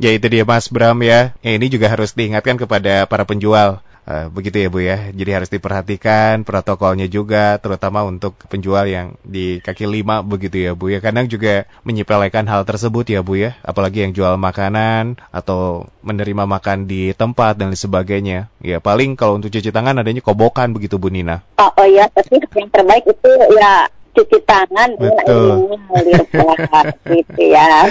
Ya 0.00 0.16
itu 0.16 0.26
dia 0.32 0.48
Mas 0.48 0.72
Bram 0.72 0.96
ya. 1.04 1.36
ya 1.44 1.52
ini 1.52 1.68
juga 1.68 1.92
harus 1.92 2.16
diingatkan 2.16 2.56
kepada 2.56 3.04
para 3.04 3.28
penjual. 3.28 3.84
Uh, 4.10 4.32
begitu 4.32 4.58
ya 4.64 4.68
Bu 4.72 4.80
ya. 4.80 5.12
Jadi 5.12 5.30
harus 5.30 5.52
diperhatikan 5.52 6.42
protokolnya 6.42 7.04
juga 7.06 7.60
terutama 7.60 8.02
untuk 8.02 8.32
penjual 8.48 8.88
yang 8.88 9.14
di 9.22 9.60
kaki 9.60 9.84
lima 9.84 10.24
begitu 10.24 10.56
ya 10.56 10.72
Bu 10.72 10.88
ya. 10.88 11.04
Kadang 11.04 11.28
juga 11.28 11.68
menyepelekan 11.84 12.48
hal 12.48 12.64
tersebut 12.64 13.06
ya 13.12 13.20
Bu 13.20 13.38
ya. 13.38 13.60
Apalagi 13.60 14.02
yang 14.08 14.16
jual 14.16 14.40
makanan 14.40 15.20
atau 15.30 15.86
menerima 16.00 16.48
makan 16.48 16.88
di 16.88 17.12
tempat 17.12 17.60
dan 17.60 17.76
sebagainya. 17.76 18.48
Ya 18.64 18.80
paling 18.80 19.20
kalau 19.20 19.36
untuk 19.36 19.52
cuci 19.52 19.68
tangan 19.68 20.00
adanya 20.00 20.24
kobokan 20.24 20.72
begitu 20.72 20.96
Bu 20.96 21.12
Nina. 21.12 21.44
Oh, 21.60 21.70
oh 21.76 21.86
ya, 21.86 22.08
tapi 22.08 22.40
yang 22.40 22.72
terbaik 22.72 23.04
itu 23.04 23.30
ya 23.52 23.84
cuci 24.12 24.38
tangan 24.44 24.90
Betul. 24.98 25.78
ngalir 25.90 26.22
gitu 27.14 27.42
ya. 27.46 27.86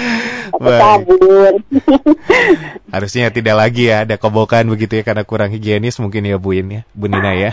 Sabun 0.59 1.53
harusnya 2.93 3.29
tidak 3.29 3.55
lagi 3.55 3.87
ya 3.87 4.03
ada 4.03 4.17
kobokan 4.17 4.65
begitu 4.67 4.99
ya 4.99 5.03
karena 5.05 5.23
kurang 5.23 5.53
higienis 5.53 6.01
mungkin 6.01 6.25
ya 6.25 6.41
Bu 6.41 6.57
In 6.57 6.67
ya 6.69 6.81
Bu 6.91 7.07
Nina 7.07 7.31
ya. 7.37 7.51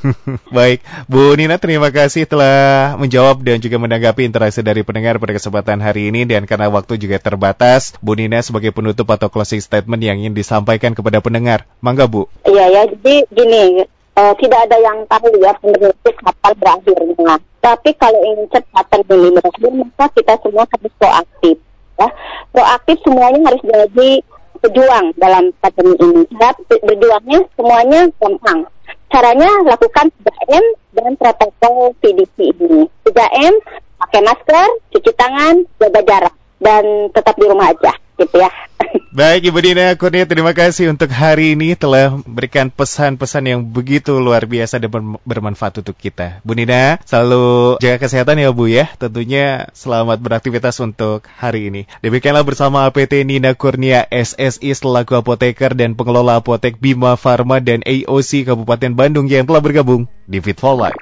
Baik 0.56 0.82
Bu 1.06 1.34
Nina 1.38 1.56
terima 1.56 1.88
kasih 1.94 2.26
telah 2.26 2.94
menjawab 2.98 3.40
dan 3.46 3.62
juga 3.62 3.78
menanggapi 3.78 4.26
interaksi 4.26 4.60
dari 4.60 4.82
pendengar 4.82 5.16
pada 5.22 5.32
kesempatan 5.36 5.78
hari 5.80 6.10
ini. 6.10 6.26
Dan 6.26 6.44
karena 6.44 6.68
waktu 6.68 6.98
juga 6.98 7.18
terbatas 7.22 7.94
Bu 8.02 8.18
Nina 8.18 8.42
sebagai 8.42 8.74
penutup 8.74 9.08
atau 9.10 9.30
closing 9.30 9.62
statement 9.62 10.02
yang 10.02 10.18
ingin 10.18 10.34
disampaikan 10.34 10.92
kepada 10.92 11.22
pendengar. 11.22 11.64
Mangga 11.78 12.10
Bu. 12.10 12.26
Iya 12.46 12.66
ya 12.68 12.82
jadi 12.90 13.14
gini 13.30 13.86
uh, 14.18 14.34
tidak 14.36 14.60
ada 14.68 14.76
yang 14.82 14.98
tahu 15.06 15.30
ya 15.38 15.52
itu 15.62 16.10
kapan 16.20 16.52
berakhirnya. 16.58 17.36
Tapi 17.62 17.94
kalau 17.94 18.18
ingin 18.26 18.50
cepat 18.50 18.84
pandemi 18.90 19.30
berakhir, 19.30 19.70
maka 19.70 20.06
kita 20.18 20.34
semua 20.42 20.66
harus 20.66 20.92
proaktif. 20.98 21.56
Ya. 21.94 22.08
Proaktif 22.50 22.96
semuanya 23.06 23.40
harus 23.46 23.62
jadi 23.62 24.10
pejuang 24.58 25.06
dalam 25.14 25.54
pandemi 25.62 25.94
ini. 26.02 26.22
Ya, 26.42 26.50
berjuangnya 26.82 27.40
semuanya 27.54 28.00
gampang. 28.18 28.66
Caranya 29.14 29.50
lakukan 29.62 30.10
3M 30.26 30.64
dan 30.98 31.14
protokol 31.14 31.94
PDP 32.02 32.50
ini. 32.58 32.90
3M, 33.06 33.54
pakai 34.02 34.20
masker, 34.26 34.68
cuci 34.90 35.12
tangan, 35.14 35.62
jaga 35.78 36.00
jarak, 36.02 36.34
dan 36.58 37.14
tetap 37.14 37.38
di 37.38 37.46
rumah 37.46 37.70
aja 37.70 38.01
gitu 38.18 38.36
ya. 38.38 38.50
Baik 39.18 39.52
Ibu 39.52 39.58
Dina 39.60 39.92
Kurnia, 39.96 40.24
terima 40.24 40.52
kasih 40.52 40.92
untuk 40.92 41.08
hari 41.12 41.56
ini 41.56 41.76
telah 41.76 42.16
memberikan 42.16 42.68
pesan-pesan 42.72 43.44
yang 43.44 43.60
begitu 43.64 44.16
luar 44.18 44.44
biasa 44.44 44.80
dan 44.80 44.90
bermanfaat 45.24 45.84
untuk 45.84 45.96
kita. 45.96 46.40
Bu 46.44 46.56
Nina, 46.56 47.00
selalu 47.04 47.76
jaga 47.80 47.98
kesehatan 48.02 48.40
ya 48.40 48.50
Bu 48.52 48.68
ya. 48.68 48.88
Tentunya 48.96 49.68
selamat 49.76 50.18
beraktivitas 50.20 50.76
untuk 50.80 51.28
hari 51.28 51.68
ini. 51.72 51.82
Demikianlah 52.04 52.44
bersama 52.44 52.88
APT 52.88 53.24
Nina 53.24 53.56
Kurnia 53.56 54.08
SSI 54.08 54.72
selaku 54.72 55.16
apoteker 55.20 55.76
dan 55.76 55.96
pengelola 55.96 56.40
apotek 56.40 56.80
Bima 56.80 57.16
Farma 57.16 57.60
dan 57.60 57.84
AOC 57.84 58.48
Kabupaten 58.48 58.92
Bandung 58.96 59.28
yang 59.28 59.48
telah 59.48 59.60
bergabung 59.60 60.08
di 60.28 60.40
Fit 60.40 60.58
for 60.58 60.76
Life. 60.76 60.96